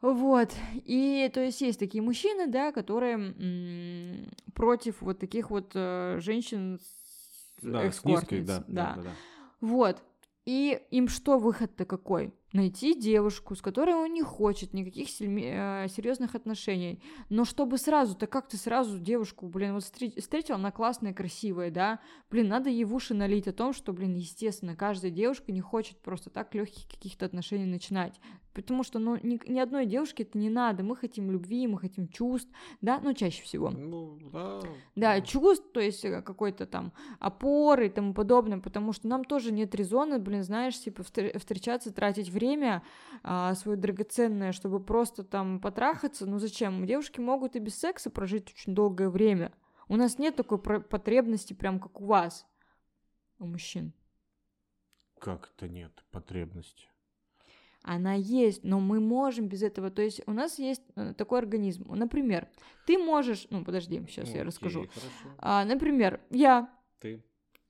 Вот, 0.00 0.54
и 0.86 1.30
то 1.34 1.40
есть 1.44 1.60
есть 1.60 1.78
такие 1.78 2.00
мужчины, 2.00 2.46
да, 2.46 2.72
которые 2.72 3.16
м, 3.16 4.30
против 4.54 5.02
вот 5.02 5.18
таких 5.18 5.50
вот 5.50 5.72
э, 5.74 6.16
женщин 6.22 6.78
с 6.80 7.62
Да, 7.62 7.92
с 7.92 8.02
низкой, 8.06 8.40
эскортниц, 8.40 8.46
да, 8.46 8.64
да, 8.66 8.92
да, 8.96 9.02
да. 9.02 9.10
Вот, 9.60 10.02
и 10.46 10.80
им 10.90 11.08
что 11.08 11.38
выход-то 11.38 11.84
какой? 11.84 12.34
найти 12.52 12.98
девушку, 12.98 13.54
с 13.54 13.62
которой 13.62 13.94
он 13.94 14.12
не 14.12 14.22
хочет 14.22 14.72
никаких 14.72 15.08
э, 15.20 15.86
серьезных 15.88 16.34
отношений. 16.34 17.02
Но 17.28 17.44
чтобы 17.44 17.78
сразу, 17.78 18.16
так 18.16 18.30
как 18.30 18.48
ты 18.48 18.56
сразу 18.56 18.98
девушку, 18.98 19.46
блин, 19.48 19.74
вот 19.74 19.84
встретил, 19.84 20.54
она 20.54 20.70
классная, 20.70 21.14
красивая, 21.14 21.70
да, 21.70 22.00
блин, 22.30 22.48
надо 22.48 22.68
ей 22.68 22.84
в 22.84 22.94
уши 22.94 23.14
налить 23.14 23.48
о 23.48 23.52
том, 23.52 23.72
что, 23.72 23.92
блин, 23.92 24.14
естественно, 24.14 24.74
каждая 24.74 25.10
девушка 25.10 25.52
не 25.52 25.60
хочет 25.60 25.98
просто 26.00 26.30
так 26.30 26.54
легких 26.54 26.88
каких-то 26.88 27.26
отношений 27.26 27.66
начинать. 27.66 28.20
Потому 28.52 28.82
что, 28.82 28.98
ну, 28.98 29.16
ни, 29.22 29.40
ни 29.46 29.60
одной 29.60 29.86
девушке 29.86 30.24
это 30.24 30.36
не 30.36 30.50
надо. 30.50 30.82
Мы 30.82 30.96
хотим 30.96 31.30
любви, 31.30 31.66
мы 31.68 31.78
хотим 31.78 32.08
чувств, 32.08 32.50
да, 32.80 33.00
ну, 33.02 33.14
чаще 33.14 33.42
всего. 33.42 33.70
Ну, 33.70 34.18
да. 34.32 34.60
Да, 34.96 35.20
чувств, 35.20 35.66
то 35.72 35.80
есть 35.80 36.04
э, 36.04 36.20
какой-то 36.22 36.66
там 36.66 36.92
опоры 37.20 37.86
и 37.86 37.90
тому 37.90 38.12
подобное, 38.12 38.58
потому 38.58 38.92
что 38.92 39.06
нам 39.06 39.24
тоже 39.24 39.52
нет 39.52 39.74
резона, 39.74 40.18
блин, 40.18 40.42
знаешь, 40.42 40.78
типа 40.78 41.02
встречаться, 41.02 41.92
тратить 41.92 42.28
время 42.28 42.82
а, 43.22 43.54
свое 43.54 43.78
драгоценное, 43.78 44.52
чтобы 44.52 44.80
просто 44.80 45.22
там 45.22 45.60
потрахаться. 45.60 46.26
Ну, 46.26 46.38
зачем? 46.38 46.84
Девушки 46.86 47.20
могут 47.20 47.54
и 47.54 47.60
без 47.60 47.78
секса 47.78 48.10
прожить 48.10 48.52
очень 48.52 48.74
долгое 48.74 49.10
время. 49.10 49.52
У 49.88 49.96
нас 49.96 50.18
нет 50.18 50.36
такой 50.36 50.58
потребности, 50.58 51.52
прям 51.52 51.80
как 51.80 52.00
у 52.00 52.06
вас, 52.06 52.46
у 53.38 53.46
мужчин. 53.46 53.92
Как 55.18 55.52
это 55.54 55.68
нет 55.68 56.04
потребности? 56.10 56.88
Она 57.82 58.14
есть, 58.14 58.62
но 58.64 58.78
мы 58.80 59.00
можем 59.00 59.48
без 59.48 59.62
этого. 59.62 59.90
То 59.90 60.02
есть 60.02 60.22
у 60.26 60.32
нас 60.32 60.58
есть 60.58 60.82
э, 60.96 61.14
такой 61.16 61.38
организм. 61.38 61.92
Например, 61.94 62.48
ты 62.86 62.98
можешь, 62.98 63.46
ну 63.50 63.64
подожди, 63.64 64.02
сейчас 64.08 64.28
ну, 64.30 64.36
я 64.36 64.44
расскажу. 64.44 64.86
А, 65.38 65.64
например, 65.64 66.20
я. 66.30 66.68
Ты. 67.00 67.22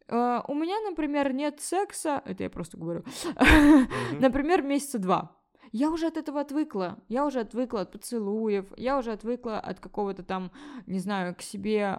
А, 0.08 0.44
у 0.48 0.54
меня, 0.54 0.80
например, 0.80 1.32
нет 1.32 1.60
секса, 1.60 2.22
это 2.24 2.42
я 2.42 2.50
просто 2.50 2.76
говорю. 2.76 3.04
Например, 4.18 4.62
месяца 4.62 4.98
два. 4.98 5.36
Я 5.72 5.90
уже 5.90 6.08
от 6.08 6.16
этого 6.16 6.40
отвыкла. 6.40 6.98
Я 7.08 7.24
уже 7.24 7.40
отвыкла 7.40 7.82
от 7.82 7.92
поцелуев. 7.92 8.66
Я 8.76 8.98
уже 8.98 9.12
отвыкла 9.12 9.60
от 9.60 9.78
какого-то 9.78 10.24
там, 10.24 10.50
не 10.86 10.98
знаю, 10.98 11.36
к 11.36 11.42
себе 11.42 11.96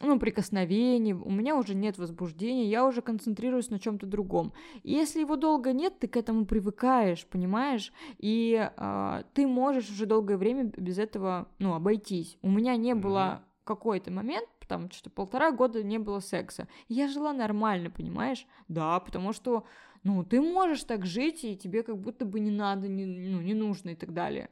ну, 0.00 0.18
прикосновений, 0.18 1.12
у 1.12 1.30
меня 1.30 1.56
уже 1.56 1.74
нет 1.74 1.98
возбуждения, 1.98 2.68
я 2.68 2.84
уже 2.84 3.00
концентрируюсь 3.00 3.70
на 3.70 3.78
чем-то 3.78 4.06
другом. 4.06 4.52
И 4.82 4.92
если 4.92 5.20
его 5.20 5.36
долго 5.36 5.72
нет, 5.72 5.98
ты 5.98 6.08
к 6.08 6.16
этому 6.16 6.46
привыкаешь, 6.46 7.26
понимаешь? 7.26 7.92
И 8.18 8.70
э, 8.76 9.22
ты 9.34 9.46
можешь 9.46 9.90
уже 9.90 10.06
долгое 10.06 10.36
время 10.36 10.64
без 10.76 10.98
этого, 10.98 11.48
ну, 11.58 11.74
обойтись. 11.74 12.38
У 12.42 12.50
меня 12.50 12.76
не 12.76 12.94
было 12.94 13.44
какой-то 13.64 14.10
момент, 14.10 14.48
там 14.66 14.90
что 14.90 15.10
полтора 15.10 15.52
года 15.52 15.82
не 15.82 15.98
было 15.98 16.20
секса. 16.20 16.68
Я 16.88 17.08
жила 17.08 17.32
нормально, 17.32 17.90
понимаешь? 17.90 18.46
Да, 18.68 18.98
потому 19.00 19.32
что, 19.32 19.64
ну, 20.02 20.24
ты 20.24 20.40
можешь 20.40 20.84
так 20.84 21.06
жить, 21.06 21.44
и 21.44 21.56
тебе 21.56 21.82
как 21.82 21.98
будто 21.98 22.24
бы 22.24 22.40
не 22.40 22.50
надо, 22.50 22.88
не, 22.88 23.06
ну, 23.06 23.40
не 23.40 23.54
нужно 23.54 23.90
и 23.90 23.94
так 23.94 24.12
далее. 24.12 24.50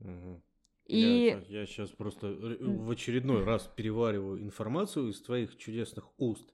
Угу. 0.00 0.42
И... 0.86 1.42
Я, 1.48 1.60
я 1.60 1.66
сейчас 1.66 1.90
просто 1.90 2.28
в 2.60 2.90
очередной 2.90 3.44
раз 3.44 3.70
перевариваю 3.74 4.42
информацию 4.42 5.10
из 5.10 5.20
твоих 5.20 5.56
чудесных 5.56 6.08
уст, 6.18 6.52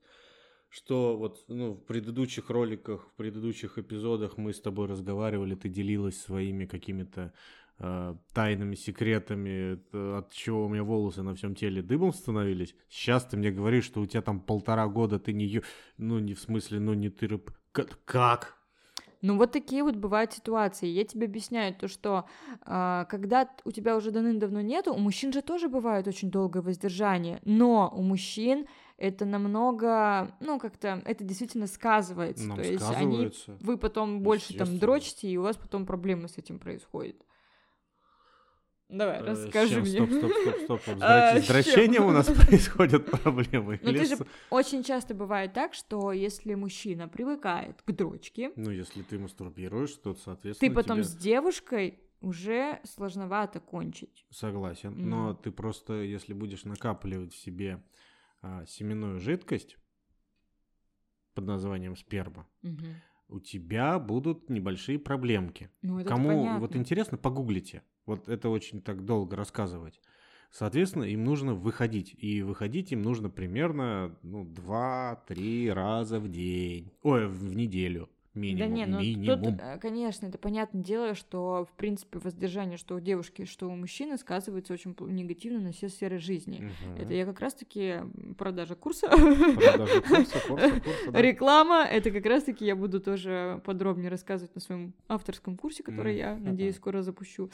что 0.71 1.17
вот 1.17 1.45
ну, 1.49 1.73
в 1.73 1.85
предыдущих 1.85 2.49
роликах, 2.49 3.07
в 3.09 3.15
предыдущих 3.17 3.77
эпизодах 3.79 4.39
мы 4.39 4.55
с 4.55 4.61
тобой 4.61 4.89
разговаривали, 4.89 5.55
ты 5.55 5.69
делилась 5.69 6.19
своими 6.19 6.65
какими-то 6.65 7.35
э, 7.79 8.15
тайными 8.33 8.75
секретами, 8.75 9.79
от 10.17 10.33
чего 10.33 10.65
у 10.65 10.69
меня 10.71 10.83
волосы 10.83 11.23
на 11.23 11.35
всем 11.35 11.55
теле 11.55 11.83
дымом 11.83 12.15
становились. 12.15 12.75
Сейчас 12.89 13.27
ты 13.27 13.37
мне 13.37 13.51
говоришь, 13.51 13.85
что 13.85 14.01
у 14.01 14.07
тебя 14.07 14.23
там 14.23 14.41
полтора 14.41 14.89
года 14.89 15.19
ты 15.19 15.35
не... 15.35 15.63
Ну, 15.99 16.19
не 16.21 16.33
в 16.33 16.41
смысле, 16.41 16.81
ну 16.81 16.95
не 16.95 17.11
ты... 17.11 17.39
Как? 18.07 18.62
Ну 19.23 19.39
вот 19.39 19.53
такие 19.53 19.85
вот 19.85 19.97
бывают 19.97 20.33
ситуации. 20.33 20.87
Я 20.87 21.05
тебе 21.05 21.27
объясняю 21.27 21.75
то, 21.75 21.87
что 21.89 22.27
э, 22.67 23.05
когда 23.09 23.49
у 23.65 23.71
тебя 23.71 23.97
уже 23.97 24.11
давным-давно 24.11 24.61
нету, 24.61 24.93
у 24.93 24.99
мужчин 24.99 25.33
же 25.33 25.43
тоже 25.43 25.69
бывает 25.69 26.09
очень 26.09 26.31
долгое 26.31 26.61
воздержание, 26.61 27.41
но 27.45 27.93
у 27.97 28.03
мужчин 28.03 28.67
это 28.99 29.25
намного, 29.25 30.37
ну 30.41 30.59
как-то, 30.59 31.03
это 31.05 31.25
действительно 31.25 31.67
сказывается. 31.69 32.47
Нам 32.47 32.57
то 32.57 32.63
есть 32.63 32.85
они, 32.97 33.31
вы 33.61 33.79
потом 33.79 34.23
больше 34.23 34.55
там 34.57 34.79
дрочите, 34.79 35.29
и 35.29 35.37
у 35.37 35.43
вас 35.43 35.57
потом 35.57 35.87
проблемы 35.87 36.29
с 36.29 36.37
этим 36.39 36.59
происходят. 36.59 37.17
Давай, 38.93 39.21
э, 39.21 39.25
расскажи 39.25 39.81
мне. 39.81 39.91
Стоп, 39.91 40.11
стоп, 40.11 40.33
стоп, 40.65 40.81
стоп. 40.83 40.97
А, 41.01 41.41
с 41.41 41.47
дрочением 41.49 42.05
у 42.05 42.11
нас 42.11 42.27
происходят 42.47 43.11
проблемы. 43.11 43.81
Ну, 43.83 43.93
ты 43.93 44.05
же 44.05 44.19
очень 44.51 44.85
часто 44.85 45.15
бывает 45.15 45.55
так, 45.55 45.73
что 45.73 46.13
если 46.13 46.55
мужчина 46.55 47.09
привыкает 47.09 47.81
к 47.83 47.91
дрочке... 47.91 48.53
Ну, 48.55 48.71
если 48.71 49.03
ты 49.03 49.19
мастурбируешь, 49.19 49.95
то, 49.95 50.15
соответственно, 50.15 50.69
Ты 50.69 50.75
потом 50.75 51.03
с 51.03 51.15
девушкой 51.17 52.01
уже 52.21 52.81
сложновато 52.85 53.61
кончить. 53.61 54.27
Согласен, 54.31 54.95
но 55.09 55.35
ты 55.35 55.51
просто, 55.51 55.95
если 56.03 56.35
будешь 56.35 56.65
накапливать 56.65 57.33
в 57.33 57.39
себе 57.39 57.83
а, 58.43 58.67
семенную 58.67 59.19
жидкость 59.21 59.79
под 61.35 61.47
названием 61.47 61.97
сперма, 61.97 62.47
у 63.29 63.41
тебя 63.41 63.99
будут 63.99 64.51
небольшие 64.51 64.99
проблемки. 64.99 65.71
Ну, 65.81 65.99
это 65.99 66.11
Кому 66.11 66.29
понятно. 66.29 66.61
вот 66.61 66.77
интересно, 66.77 67.17
погуглите. 67.17 67.83
Вот 68.07 68.29
это 68.29 68.49
очень 68.49 68.83
так 68.83 69.05
долго 69.05 69.37
рассказывать. 69.37 70.01
Соответственно, 70.51 71.05
им 71.05 71.25
нужно 71.25 71.55
выходить. 71.55 72.15
И 72.19 72.43
выходить 72.43 72.93
им 72.93 73.03
нужно 73.03 73.31
примерно 73.31 74.17
ну, 74.23 74.45
2-3 74.45 75.73
раза 75.73 76.21
в 76.21 76.29
день. 76.31 76.93
Ой, 77.03 77.27
в 77.27 77.55
неделю. 77.55 78.11
Минимум. 78.35 78.59
Да 78.59 78.67
не, 78.75 78.87
ну 78.87 79.01
минимум. 79.01 79.43
тут, 79.43 79.55
э, 79.61 79.79
конечно, 79.79 80.27
это 80.27 80.39
понятное 80.39 80.83
дело, 80.83 81.15
что, 81.15 81.67
в 81.71 81.77
принципе, 81.77 82.19
воздержание, 82.19 82.79
что 82.79 82.95
у 82.95 83.01
девушки, 83.01 83.45
что 83.45 83.69
у 83.69 83.77
мужчины 83.77 84.17
сказывается 84.17 84.73
очень 84.73 84.97
негативно 85.01 85.61
на 85.61 85.73
все 85.73 85.91
сферы 85.91 86.19
жизни. 86.19 86.71
Угу. 86.87 87.03
Это 87.03 87.13
я 87.13 87.27
как 87.27 87.41
раз-таки 87.41 87.97
продажа 88.39 88.75
курса. 88.75 89.09
Продажа 89.09 90.01
курса, 90.01 90.41
курса, 90.49 90.81
курса, 90.81 90.83
да. 91.13 91.21
Реклама, 91.21 91.85
это 91.85 92.11
как 92.11 92.25
раз-таки 92.25 92.65
я 92.65 92.75
буду 92.75 93.01
тоже 93.01 93.61
подробнее 93.67 94.09
рассказывать 94.09 94.55
на 94.55 94.63
своем 94.63 94.95
авторском 95.09 95.59
курсе, 95.59 95.83
который 95.83 96.17
я, 96.17 96.35
надеюсь, 96.37 96.77
скоро 96.77 97.03
запущу. 97.03 97.51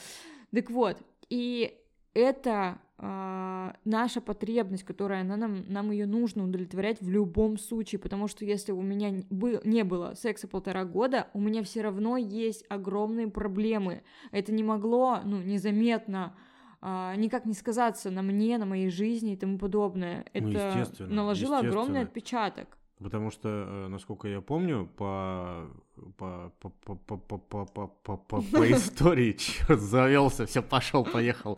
Так 0.53 0.69
вот, 0.69 0.97
и 1.29 1.77
это 2.13 2.79
э, 2.99 3.71
наша 3.85 4.21
потребность, 4.21 4.83
которая 4.83 5.21
она 5.21 5.37
нам, 5.37 5.63
нам 5.67 5.91
ее 5.91 6.05
нужно 6.05 6.43
удовлетворять 6.43 7.01
в 7.01 7.09
любом 7.09 7.57
случае, 7.57 7.99
потому 7.99 8.27
что 8.27 8.45
если 8.45 8.71
у 8.71 8.81
меня 8.81 9.23
был, 9.29 9.59
не 9.63 9.83
было 9.83 10.13
секса 10.13 10.47
полтора 10.47 10.85
года, 10.85 11.27
у 11.33 11.39
меня 11.39 11.63
все 11.63 11.81
равно 11.81 12.17
есть 12.17 12.65
огромные 12.69 13.27
проблемы. 13.27 14.03
Это 14.31 14.51
не 14.51 14.63
могло, 14.63 15.19
ну, 15.23 15.41
незаметно 15.41 16.35
а, 16.81 17.15
никак 17.15 17.45
не 17.45 17.53
сказаться 17.53 18.11
на 18.11 18.21
мне, 18.21 18.57
на 18.57 18.65
моей 18.65 18.89
жизни 18.89 19.33
и 19.33 19.37
тому 19.37 19.57
подобное. 19.57 20.25
Ну, 20.33 20.49
Это 20.49 20.87
ну, 20.99 21.15
наложило 21.15 21.59
огромный 21.59 22.01
отпечаток. 22.01 22.77
Потому 22.99 23.31
что, 23.31 23.47
э, 23.47 23.87
насколько 23.87 24.27
я 24.27 24.41
помню, 24.41 24.89
по, 24.97 25.69
по, 26.17 26.51
по, 26.59 26.69
по, 26.69 26.95
по, 26.95 27.17
по, 27.17 27.37
по, 27.37 27.65
по, 27.65 27.87
по, 27.87 28.17
по, 28.17 28.41
по 28.41 28.71
истории, 28.71 29.33
черт, 29.33 29.79
завелся, 29.79 30.45
все, 30.45 30.61
пошел, 30.61 31.05
поехал. 31.05 31.57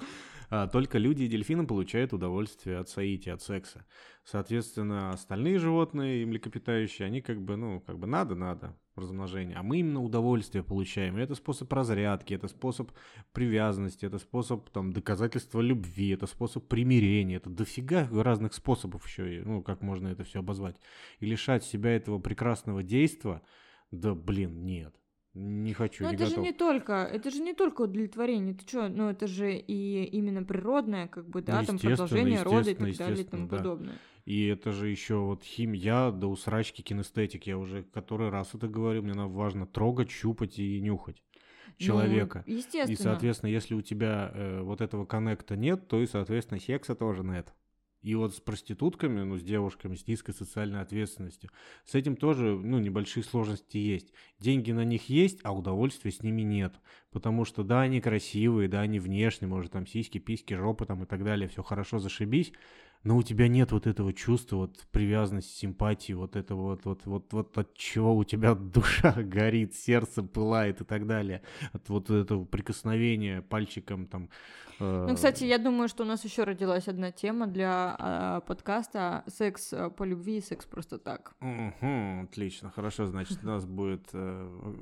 А, 0.53 0.67
только 0.67 0.97
люди 0.97 1.23
и 1.23 1.27
дельфины 1.29 1.65
получают 1.65 2.11
удовольствие 2.11 2.77
от 2.77 2.89
соития, 2.89 3.35
от 3.35 3.41
секса. 3.41 3.85
Соответственно, 4.25 5.11
остальные 5.11 5.59
животные, 5.59 6.25
млекопитающие, 6.25 7.05
они 7.05 7.21
как 7.21 7.41
бы, 7.41 7.55
ну, 7.55 7.79
как 7.79 7.97
бы 7.97 8.05
надо-надо 8.05 8.77
размножение, 8.97 9.55
а 9.55 9.63
мы 9.63 9.77
именно 9.79 10.03
удовольствие 10.03 10.61
получаем. 10.61 11.17
И 11.17 11.21
это 11.21 11.35
способ 11.35 11.71
разрядки, 11.71 12.33
это 12.33 12.49
способ 12.49 12.91
привязанности, 13.31 14.05
это 14.05 14.17
способ 14.17 14.69
там 14.71 14.91
доказательства 14.91 15.61
любви, 15.61 16.09
это 16.09 16.27
способ 16.27 16.67
примирения, 16.67 17.37
это 17.37 17.49
дофига 17.49 18.09
разных 18.11 18.53
способов 18.53 19.07
еще, 19.07 19.43
ну, 19.45 19.63
как 19.63 19.81
можно 19.81 20.09
это 20.09 20.25
все 20.25 20.39
обозвать. 20.39 20.75
И 21.21 21.25
лишать 21.25 21.63
себя 21.63 21.95
этого 21.95 22.19
прекрасного 22.19 22.83
действия, 22.83 23.41
да 23.91 24.13
блин, 24.13 24.65
нет. 24.65 24.93
Не 25.33 25.73
хочу, 25.73 26.03
Но 26.03 26.09
не 26.09 26.15
это 26.15 26.25
готов. 26.25 26.37
же 26.37 26.41
не 26.41 26.51
только, 26.51 26.93
это 26.93 27.31
же 27.31 27.41
не 27.41 27.53
только 27.53 27.83
удовлетворение, 27.83 28.53
ты 28.53 28.67
что, 28.67 28.89
ну 28.89 29.09
это 29.09 29.27
же 29.27 29.55
и 29.55 30.03
именно 30.03 30.43
природное, 30.43 31.07
как 31.07 31.29
бы, 31.29 31.41
да, 31.41 31.63
там 31.63 31.79
продолжение 31.79 32.43
рода 32.43 32.71
и 32.71 32.75
так 32.75 32.97
далее 32.97 33.21
и 33.21 33.23
тому 33.23 33.47
да. 33.47 33.57
подобное. 33.57 33.95
И 34.25 34.45
это 34.47 34.71
же 34.71 34.89
еще 34.89 35.15
вот 35.15 35.43
химия 35.43 36.11
до 36.11 36.27
усрачки 36.27 36.81
кинестетик, 36.81 37.47
я 37.47 37.57
уже 37.57 37.83
который 37.83 38.29
раз 38.29 38.53
это 38.53 38.67
говорю, 38.67 39.03
мне 39.03 39.13
нам 39.13 39.31
важно 39.31 39.65
трогать, 39.65 40.11
щупать 40.11 40.59
и 40.59 40.81
нюхать 40.81 41.23
ну, 41.67 41.73
человека. 41.85 42.43
Ну, 42.45 42.53
естественно. 42.53 42.93
И, 42.93 42.95
соответственно, 42.95 43.49
если 43.49 43.73
у 43.73 43.81
тебя 43.81 44.31
э, 44.33 44.61
вот 44.61 44.81
этого 44.81 45.05
коннекта 45.05 45.55
нет, 45.55 45.87
то 45.87 46.01
и, 46.01 46.07
соответственно, 46.07 46.59
секса 46.59 46.93
тоже 46.93 47.23
нет. 47.23 47.53
И 48.01 48.15
вот 48.15 48.35
с 48.35 48.39
проститутками, 48.39 49.21
ну, 49.21 49.37
с 49.37 49.43
девушками 49.43 49.95
с 49.95 50.07
низкой 50.07 50.33
социальной 50.33 50.81
ответственностью, 50.81 51.51
с 51.85 51.93
этим 51.93 52.15
тоже, 52.15 52.57
ну, 52.57 52.79
небольшие 52.79 53.23
сложности 53.23 53.77
есть. 53.77 54.11
Деньги 54.39 54.71
на 54.71 54.83
них 54.83 55.09
есть, 55.09 55.39
а 55.43 55.55
удовольствия 55.55 56.11
с 56.11 56.23
ними 56.23 56.41
нет. 56.41 56.73
Потому 57.11 57.45
что, 57.45 57.63
да, 57.63 57.81
они 57.81 58.01
красивые, 58.01 58.67
да, 58.67 58.81
они 58.81 58.99
внешне, 58.99 59.47
может, 59.47 59.71
там 59.71 59.85
сиськи, 59.85 60.17
письки, 60.17 60.55
жопы 60.55 60.85
там 60.85 61.03
и 61.03 61.05
так 61.05 61.23
далее, 61.23 61.47
все 61.47 61.61
хорошо, 61.61 61.99
зашибись, 61.99 62.53
но 63.03 63.17
у 63.17 63.23
тебя 63.23 63.47
нет 63.47 63.71
вот 63.71 63.87
этого 63.87 64.13
чувства, 64.13 64.57
вот 64.57 64.85
привязанности, 64.91 65.57
симпатии, 65.57 66.13
вот 66.13 66.35
этого 66.35 66.61
вот, 66.61 66.85
вот, 66.85 67.05
вот, 67.05 67.33
вот 67.33 67.57
от 67.57 67.73
чего 67.73 68.15
у 68.15 68.23
тебя 68.23 68.53
душа 68.55 69.13
горит, 69.13 69.75
сердце 69.75 70.23
пылает 70.23 70.81
и 70.81 70.83
так 70.83 71.07
далее, 71.07 71.41
от 71.73 71.89
вот 71.89 72.09
этого 72.09 72.45
прикосновения 72.45 73.41
пальчиком 73.41 74.05
там. 74.05 74.29
Э... 74.79 75.05
Ну, 75.09 75.15
кстати, 75.15 75.43
я 75.45 75.57
думаю, 75.57 75.87
что 75.87 76.03
у 76.03 76.05
нас 76.07 76.23
еще 76.23 76.43
родилась 76.43 76.87
одна 76.87 77.11
тема 77.11 77.47
для 77.47 77.95
э, 77.97 78.47
подкаста 78.47 79.23
«Секс 79.27 79.73
э, 79.73 79.89
по 79.89 80.03
любви 80.03 80.37
и 80.37 80.41
секс 80.41 80.65
просто 80.65 80.99
так». 80.99 81.33
Угу, 81.41 82.25
отлично, 82.25 82.69
хорошо, 82.69 83.07
значит, 83.07 83.39
у 83.43 83.47
нас 83.47 83.65
будет... 83.65 84.09
Э, 84.13 84.75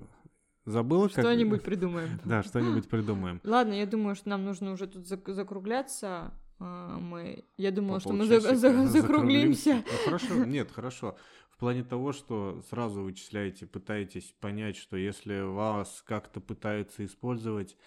забыла? 0.65 1.07
Как... 1.07 1.23
Что-нибудь 1.23 1.63
придумаем. 1.63 2.19
Да, 2.25 2.43
что-нибудь 2.43 2.89
придумаем. 2.89 3.39
Ладно, 3.43 3.73
я 3.73 3.85
думаю, 3.85 4.15
что 4.15 4.29
нам 4.29 4.43
нужно 4.43 4.73
уже 4.73 4.87
тут 4.87 5.07
закругляться. 5.07 6.33
А, 6.59 6.99
мы, 6.99 7.45
я 7.57 7.71
думала, 7.71 7.99
что 7.99 8.11
мы 8.11 8.25
за, 8.25 8.39
за, 8.39 8.87
закруглимся. 8.87 9.75
Ну, 9.85 9.97
хорошо, 10.05 10.45
нет, 10.45 10.71
хорошо. 10.71 11.15
В 11.49 11.57
плане 11.57 11.83
того, 11.83 12.13
что 12.13 12.61
сразу 12.69 13.01
вычисляете, 13.01 13.65
пытаетесь 13.65 14.33
понять, 14.39 14.77
что 14.77 14.97
если 14.97 15.41
вас 15.41 16.03
как-то 16.05 16.39
пытаются 16.39 17.05
использовать, 17.05 17.77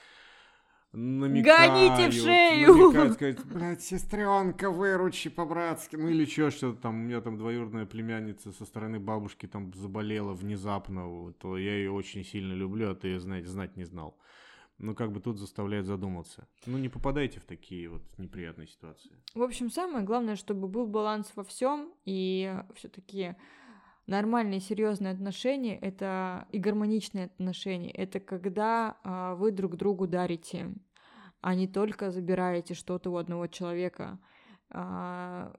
намекают, 0.93 1.73
Гоните 1.73 2.11
в 2.11 2.23
шею! 2.23 2.75
Намекают, 2.75 3.13
сказать, 3.15 3.45
блядь, 3.45 3.83
сестренка, 3.83 4.71
выручи 4.71 5.31
по-братски, 5.31 5.97
ну 5.97 6.09
или 6.09 6.25
что, 6.27 6.51
что 6.51 6.73
там, 6.73 6.95
у 6.95 7.05
меня 7.05 7.21
там 7.21 7.39
двоюродная 7.39 7.87
племянница 7.87 8.53
со 8.53 8.65
стороны 8.65 9.01
бабушки 9.01 9.47
там 9.47 9.73
заболела 9.75 10.33
внезапно, 10.33 11.33
то 11.39 11.57
я 11.57 11.75
ее 11.77 11.93
очень 11.93 12.25
сильно 12.25 12.53
люблю, 12.53 12.91
а 12.91 12.95
ты 12.95 13.09
ее 13.09 13.21
знать, 13.21 13.47
знать 13.47 13.77
не 13.77 13.85
знал 13.85 14.17
ну, 14.83 14.95
как 14.97 15.13
бы 15.13 15.21
тут 15.21 15.39
заставляет 15.39 15.87
задуматься. 15.87 16.47
Ну, 16.67 16.77
не 16.77 16.89
попадайте 16.89 17.39
в 17.39 17.45
такие 17.45 17.89
вот 17.89 18.03
неприятные 18.19 18.67
ситуации. 18.67 19.13
В 19.35 19.43
общем, 19.43 19.71
самое 19.71 20.05
главное, 20.05 20.35
чтобы 20.35 20.69
был 20.69 20.87
баланс 20.89 21.33
во 21.37 21.45
всем, 21.45 21.95
и 22.05 22.53
все-таки 22.75 23.37
нормальные, 24.09 24.59
серьезные 24.59 25.13
отношения 25.13 25.79
это 25.79 26.49
и 26.51 26.59
гармоничные 26.59 27.27
отношения. 27.27 27.93
Это 27.93 28.19
когда 28.19 28.99
а, 29.05 29.37
вы 29.37 29.53
друг 29.53 29.77
другу 29.77 30.09
дарите, 30.09 30.75
а 31.41 31.55
не 31.55 31.69
только 31.69 32.11
забираете 32.11 32.75
что-то 32.75 33.11
у 33.11 33.17
одного 33.17 33.47
человека. 33.47 34.19
А, 34.69 35.55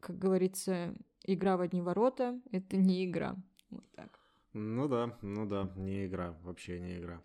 как 0.00 0.18
говорится, 0.18 0.94
игра 1.26 1.58
в 1.58 1.60
одни 1.60 1.82
ворота 1.82 2.40
это 2.50 2.78
не 2.78 3.04
игра. 3.04 3.36
Вот 3.68 3.84
так. 3.92 4.18
Ну 4.54 4.88
да, 4.88 5.18
ну 5.20 5.46
да, 5.46 5.70
не 5.76 6.06
игра, 6.06 6.34
вообще 6.42 6.80
не 6.80 6.96
игра. 6.96 7.20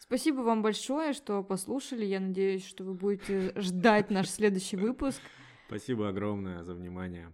Спасибо 0.00 0.40
вам 0.40 0.62
большое, 0.62 1.12
что 1.12 1.44
послушали. 1.44 2.04
Я 2.04 2.18
надеюсь, 2.18 2.66
что 2.66 2.82
вы 2.82 2.94
будете 2.94 3.52
ждать 3.60 4.10
наш 4.10 4.28
следующий 4.28 4.76
выпуск. 4.76 5.20
Спасибо 5.68 6.08
огромное 6.08 6.64
за 6.64 6.74
внимание. 6.74 7.32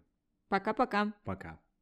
Пока-пока. 0.48 1.12
Пока. 1.24 1.48
-пока. 1.48 1.52
Пока. 1.55 1.65